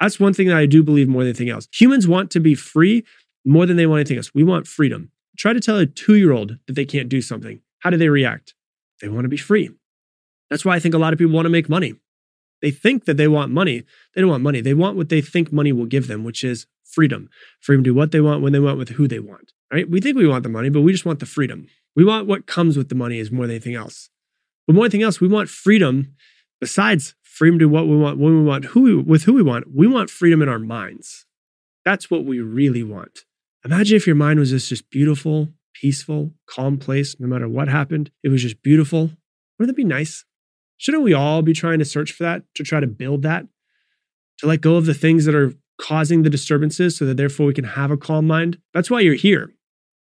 That's 0.00 0.20
one 0.20 0.32
thing 0.32 0.46
that 0.46 0.56
I 0.56 0.66
do 0.66 0.84
believe 0.84 1.08
more 1.08 1.22
than 1.22 1.30
anything 1.30 1.50
else. 1.50 1.66
Humans 1.72 2.06
want 2.06 2.30
to 2.30 2.40
be 2.40 2.54
free 2.54 3.04
more 3.44 3.66
than 3.66 3.76
they 3.76 3.86
want 3.86 3.98
anything 3.98 4.18
else. 4.18 4.32
We 4.32 4.44
want 4.44 4.68
freedom. 4.68 5.10
Try 5.36 5.54
to 5.54 5.60
tell 5.60 5.78
a 5.78 5.86
two 5.86 6.14
year 6.14 6.30
old 6.30 6.58
that 6.68 6.74
they 6.74 6.84
can't 6.84 7.08
do 7.08 7.20
something. 7.20 7.62
How 7.80 7.90
do 7.90 7.96
they 7.96 8.08
react? 8.08 8.54
They 9.00 9.08
want 9.08 9.24
to 9.24 9.28
be 9.28 9.36
free. 9.36 9.70
That's 10.52 10.66
why 10.66 10.76
I 10.76 10.80
think 10.80 10.94
a 10.94 10.98
lot 10.98 11.14
of 11.14 11.18
people 11.18 11.32
want 11.32 11.46
to 11.46 11.50
make 11.50 11.70
money. 11.70 11.94
They 12.60 12.70
think 12.70 13.06
that 13.06 13.16
they 13.16 13.26
want 13.26 13.52
money. 13.52 13.84
They 14.14 14.20
don't 14.20 14.28
want 14.28 14.42
money. 14.42 14.60
They 14.60 14.74
want 14.74 14.98
what 14.98 15.08
they 15.08 15.22
think 15.22 15.50
money 15.50 15.72
will 15.72 15.86
give 15.86 16.08
them, 16.08 16.24
which 16.24 16.44
is 16.44 16.66
freedom. 16.84 17.30
Freedom 17.62 17.82
to 17.82 17.88
do 17.88 17.94
what 17.94 18.12
they 18.12 18.20
want, 18.20 18.42
when 18.42 18.52
they 18.52 18.60
want, 18.60 18.76
with 18.76 18.90
who 18.90 19.08
they 19.08 19.18
want. 19.18 19.54
Right? 19.72 19.88
We 19.88 19.98
think 19.98 20.18
we 20.18 20.28
want 20.28 20.42
the 20.42 20.50
money, 20.50 20.68
but 20.68 20.82
we 20.82 20.92
just 20.92 21.06
want 21.06 21.20
the 21.20 21.26
freedom. 21.26 21.68
We 21.96 22.04
want 22.04 22.26
what 22.26 22.46
comes 22.46 22.76
with 22.76 22.90
the 22.90 22.94
money 22.94 23.18
is 23.18 23.32
more 23.32 23.46
than 23.46 23.56
anything 23.56 23.74
else. 23.74 24.10
But 24.66 24.74
more 24.74 24.84
than 24.84 24.90
anything 24.90 25.04
else, 25.04 25.22
we 25.22 25.28
want 25.28 25.48
freedom 25.48 26.16
besides 26.60 27.14
freedom 27.22 27.58
to 27.58 27.64
do 27.64 27.68
what 27.70 27.88
we 27.88 27.96
want, 27.96 28.18
when 28.18 28.36
we 28.36 28.44
want, 28.44 28.66
who 28.66 28.82
we, 28.82 28.94
with 28.94 29.22
who 29.22 29.32
we 29.32 29.42
want. 29.42 29.74
We 29.74 29.86
want 29.86 30.10
freedom 30.10 30.42
in 30.42 30.50
our 30.50 30.58
minds. 30.58 31.24
That's 31.82 32.10
what 32.10 32.26
we 32.26 32.40
really 32.40 32.82
want. 32.82 33.20
Imagine 33.64 33.96
if 33.96 34.06
your 34.06 34.16
mind 34.16 34.38
was 34.38 34.50
just, 34.50 34.68
just 34.68 34.90
beautiful, 34.90 35.48
peaceful, 35.72 36.34
calm 36.46 36.76
place, 36.76 37.16
no 37.18 37.26
matter 37.26 37.48
what 37.48 37.68
happened. 37.68 38.10
It 38.22 38.28
was 38.28 38.42
just 38.42 38.62
beautiful. 38.62 39.12
Wouldn't 39.58 39.74
that 39.74 39.80
be 39.80 39.84
nice? 39.84 40.26
Shouldn't 40.82 41.04
we 41.04 41.14
all 41.14 41.42
be 41.42 41.52
trying 41.52 41.78
to 41.78 41.84
search 41.84 42.10
for 42.10 42.24
that, 42.24 42.42
to 42.56 42.64
try 42.64 42.80
to 42.80 42.88
build 42.88 43.22
that, 43.22 43.46
to 44.38 44.48
let 44.48 44.62
go 44.62 44.74
of 44.74 44.84
the 44.84 44.94
things 44.94 45.26
that 45.26 45.34
are 45.34 45.54
causing 45.80 46.24
the 46.24 46.28
disturbances 46.28 46.96
so 46.96 47.04
that 47.04 47.16
therefore 47.16 47.46
we 47.46 47.54
can 47.54 47.62
have 47.62 47.92
a 47.92 47.96
calm 47.96 48.26
mind? 48.26 48.58
That's 48.74 48.90
why 48.90 48.98
you're 48.98 49.14
here. 49.14 49.52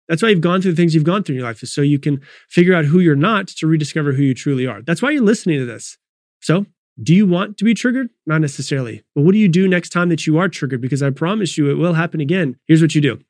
That's 0.09 0.22
why 0.22 0.28
you've 0.28 0.42
gone 0.42 0.61
through 0.61 0.72
the 0.72 0.76
things 0.76 0.94
you've 0.94 1.04
gone 1.04 1.22
through 1.22 1.37
in 1.37 1.38
your 1.38 1.48
life, 1.48 1.62
is 1.62 1.72
so 1.72 1.81
you 1.81 1.98
can 1.98 2.20
figure 2.50 2.74
out 2.74 2.85
who 2.85 2.98
you're 3.00 3.16
not 3.16 3.48
to 3.48 3.66
rediscover 3.66 4.12
who 4.12 4.22
you 4.22 4.35
truly 4.35 4.66
are. 4.66 4.83
That's 4.83 5.00
why 5.00 5.11
you're 5.11 5.22
listening 5.22 5.59
to 5.59 5.64
this. 5.64 5.96
So 6.40 6.66
Do 7.02 7.14
you 7.14 7.26
want 7.26 7.57
to 7.59 7.64
be 7.64 7.74
triggered? 7.74 8.11
Not 8.26 8.40
necessarily. 8.40 9.04
But 9.14 9.22
what 9.22 9.33
do 9.33 9.38
you 9.38 9.48
do 9.48 9.68
next 9.68 9.90
time 9.90 10.09
that 10.09 10.26
you 10.26 10.37
are 10.38 10.48
triggered? 10.48 10.81
Because 10.81 11.02
I 11.02 11.11
promise 11.11 11.57
you 11.57 11.70
it 11.70 11.74
will 11.74 11.94
happen 11.94 12.20
again. 12.20 12.57
Here's 12.66 12.83
what 12.83 12.94
you 12.94 13.00
do 13.00 13.20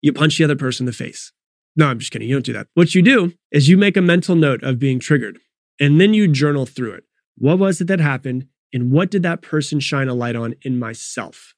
you 0.00 0.12
punch 0.12 0.38
the 0.38 0.44
other 0.44 0.56
person 0.56 0.84
in 0.84 0.86
the 0.86 0.92
face. 0.92 1.32
No, 1.74 1.88
I'm 1.88 1.98
just 1.98 2.12
kidding. 2.12 2.28
You 2.28 2.36
don't 2.36 2.46
do 2.46 2.52
that. 2.52 2.68
What 2.74 2.94
you 2.94 3.02
do 3.02 3.32
is 3.50 3.68
you 3.68 3.76
make 3.76 3.96
a 3.96 4.00
mental 4.00 4.36
note 4.36 4.62
of 4.62 4.78
being 4.78 5.00
triggered 5.00 5.38
and 5.80 6.00
then 6.00 6.14
you 6.14 6.28
journal 6.28 6.66
through 6.66 6.92
it. 6.92 7.04
What 7.36 7.58
was 7.58 7.80
it 7.80 7.86
that 7.86 8.00
happened? 8.00 8.48
And 8.72 8.90
what 8.90 9.10
did 9.10 9.22
that 9.22 9.42
person 9.42 9.80
shine 9.80 10.08
a 10.08 10.14
light 10.14 10.36
on 10.36 10.54
in 10.62 10.78
myself? 10.78 11.54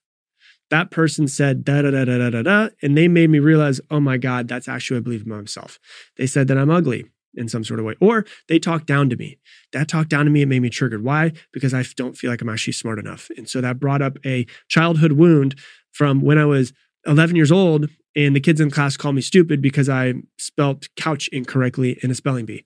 That 0.70 0.90
person 0.90 1.26
said 1.26 1.64
da 1.64 1.82
da 1.82 1.90
da 1.90 2.04
da 2.04 2.18
da 2.18 2.30
da 2.30 2.42
da, 2.42 2.68
and 2.80 2.96
they 2.96 3.08
made 3.08 3.30
me 3.30 3.40
realize, 3.40 3.80
oh 3.90 3.98
my 3.98 4.16
God, 4.16 4.46
that's 4.46 4.68
actually 4.68 4.96
what 4.96 5.00
I 5.00 5.04
believe 5.04 5.22
in 5.22 5.28
myself. 5.28 5.78
They 6.16 6.26
said 6.26 6.46
that 6.48 6.58
I'm 6.58 6.70
ugly 6.70 7.06
in 7.34 7.48
some 7.48 7.64
sort 7.64 7.80
of 7.80 7.86
way, 7.86 7.96
or 8.00 8.24
they 8.48 8.58
talked 8.58 8.86
down 8.86 9.10
to 9.10 9.16
me. 9.16 9.38
That 9.72 9.88
talked 9.88 10.10
down 10.10 10.26
to 10.26 10.30
me, 10.30 10.42
it 10.42 10.46
made 10.46 10.62
me 10.62 10.70
triggered. 10.70 11.02
Why? 11.02 11.32
Because 11.52 11.74
I 11.74 11.84
don't 11.96 12.16
feel 12.16 12.30
like 12.30 12.40
I'm 12.40 12.48
actually 12.48 12.72
smart 12.72 12.98
enough. 12.98 13.30
And 13.36 13.48
so 13.48 13.60
that 13.60 13.80
brought 13.80 14.02
up 14.02 14.18
a 14.24 14.46
childhood 14.68 15.12
wound 15.12 15.58
from 15.92 16.20
when 16.20 16.38
I 16.38 16.44
was 16.44 16.72
11 17.06 17.34
years 17.34 17.50
old, 17.50 17.88
and 18.14 18.34
the 18.34 18.40
kids 18.40 18.60
in 18.60 18.70
class 18.70 18.96
called 18.96 19.14
me 19.14 19.22
stupid 19.22 19.60
because 19.60 19.88
I 19.88 20.14
spelled 20.38 20.86
couch 20.96 21.28
incorrectly 21.32 21.98
in 22.02 22.10
a 22.10 22.14
spelling 22.14 22.46
bee. 22.46 22.64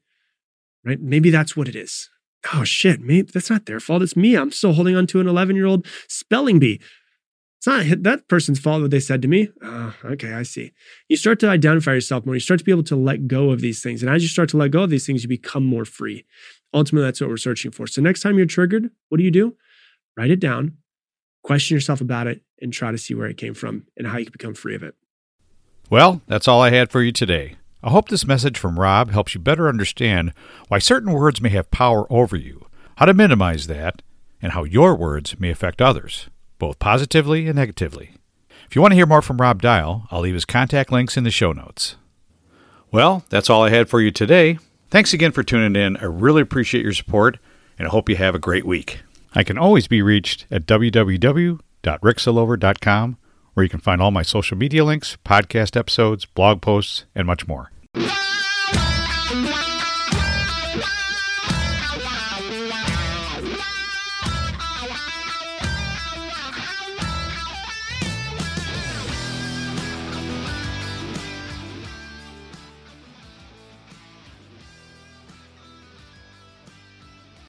Right? 0.85 1.01
Maybe 1.01 1.31
that's 1.31 1.57
what 1.57 1.69
it 1.69 1.77
is 1.77 2.11
oh 2.53 2.65
shit, 2.65 3.01
maybe 3.01 3.31
that's 3.33 3.51
not 3.51 3.67
their 3.67 3.81
fault. 3.81 4.03
It's 4.03 4.17
me. 4.17 4.37
I'm 4.37 4.53
still 4.53 4.73
holding 4.73 4.97
on 4.97 5.07
to 5.09 5.21
an 5.21 5.29
11 5.29 5.57
year 5.57 5.67
old 5.67 5.87
spelling 6.09 6.59
bee. 6.59 6.81
It's 7.59 7.67
not 7.67 8.03
that 8.03 8.29
person's 8.29 8.59
fault 8.59 8.83
what 8.83 8.91
they 8.91 9.01
said 9.01 9.23
to 9.23 9.29
me. 9.29 9.49
Oh, 9.63 9.95
okay, 10.05 10.35
I 10.35 10.43
see. 10.43 10.73
You 11.09 11.17
start 11.17 11.41
to 11.41 11.49
identify 11.49 11.95
yourself 11.95 12.27
more. 12.27 12.35
You 12.35 12.41
start 12.41 12.59
to 12.59 12.65
be 12.65 12.73
able 12.73 12.83
to 12.85 12.97
let 12.97 13.27
go 13.27 13.51
of 13.51 13.63
these 13.63 13.83
things. 13.83 14.03
And 14.03 14.15
as 14.15 14.23
you 14.23 14.29
start 14.29 14.51
to 14.51 14.59
let 14.59 14.71
go 14.71 14.83
of 14.83 14.91
these 14.91 15.07
things, 15.07 15.23
you 15.23 15.29
become 15.29 15.65
more 15.65 15.87
free. 15.87 16.27
Ultimately, 16.75 17.07
that's 17.07 17.23
what 17.23 17.31
we're 17.31 17.39
searching 17.39 17.71
for. 17.71 17.87
So 17.87 18.03
next 18.03 18.21
time 18.21 18.37
you're 18.37 18.47
triggered, 18.47 18.91
what 19.09 19.17
do 19.17 19.25
you 19.25 19.31
do? 19.31 19.57
Write 20.15 20.31
it 20.31 20.41
down, 20.41 20.77
question 21.43 21.75
yourself 21.75 22.03
about 22.03 22.27
it, 22.27 22.43
and 22.61 22.71
try 22.71 22.91
to 22.91 22.99
see 22.99 23.15
where 23.15 23.29
it 23.29 23.39
came 23.39 23.55
from 23.55 23.87
and 23.97 24.07
how 24.07 24.19
you 24.19 24.27
can 24.27 24.33
become 24.33 24.55
free 24.55 24.75
of 24.75 24.83
it. 24.83 24.95
Well, 25.89 26.21
that's 26.27 26.47
all 26.47 26.61
I 26.61 26.71
had 26.71 26.91
for 26.91 27.03
you 27.03 27.13
today. 27.13 27.57
I 27.85 27.91
hope 27.91 28.09
this 28.09 28.27
message 28.27 28.57
from 28.57 28.81
Rob 28.81 29.11
helps 29.11 29.35
you 29.35 29.41
better 29.43 29.69
understand 29.69 30.33
why 30.69 30.79
certain 30.79 31.13
words 31.13 31.43
may 31.43 31.51
have 31.51 31.71
power 31.71 32.11
over 32.11 32.35
you, 32.35 32.67
how 32.97 33.05
to 33.05 33.13
minimize 33.13 33.67
that, 33.67 34.01
and 34.41 34.53
how 34.53 34.65
your 34.65 34.95
words 34.95 35.39
may 35.39 35.51
affect 35.51 35.83
others, 35.83 36.31
both 36.59 36.79
positively 36.79 37.47
and 37.47 37.57
negatively. 37.57 38.13
If 38.67 38.75
you 38.75 38.81
want 38.81 38.93
to 38.93 38.97
hear 38.97 39.05
more 39.05 39.21
from 39.21 39.37
Rob 39.37 39.61
Dial, 39.61 40.09
I'll 40.11 40.23
leave 40.23 40.33
his 40.33 40.47
contact 40.47 40.91
links 40.91 41.19
in 41.19 41.25
the 41.25 41.31
show 41.31 41.53
notes. 41.53 41.97
Well, 42.91 43.27
that's 43.29 43.51
all 43.51 43.63
I 43.63 43.69
had 43.69 43.91
for 43.91 44.01
you 44.01 44.11
today. 44.11 44.59
Thanks 44.89 45.13
again 45.13 45.33
for 45.33 45.43
tuning 45.43 45.77
in. 45.77 45.99
I 45.99 46.05
really 46.05 46.41
appreciate 46.41 46.85
your 46.85 46.95
support, 46.95 47.37
and 47.79 47.87
I 47.87 47.91
hope 47.91 48.09
you 48.09 48.17
have 48.17 48.35
a 48.35 48.39
great 48.39 48.65
week. 48.65 49.01
I 49.35 49.45
can 49.45 49.59
always 49.59 49.89
be 49.89 50.01
reached 50.01 50.47
at 50.51 50.65
www.rickselover.com, 50.65 53.19
where 53.55 53.65
you 53.65 53.71
can 53.71 53.81
find 53.81 54.03
all 54.03 54.11
my 54.11 54.23
social 54.23 54.57
media 54.57 54.85
links, 54.85 55.17
podcast 55.25 55.77
episodes, 55.77 56.27
blog 56.27 56.61
posts, 56.61 57.05
and 57.15 57.27
much 57.27 57.49
more. 57.49 57.71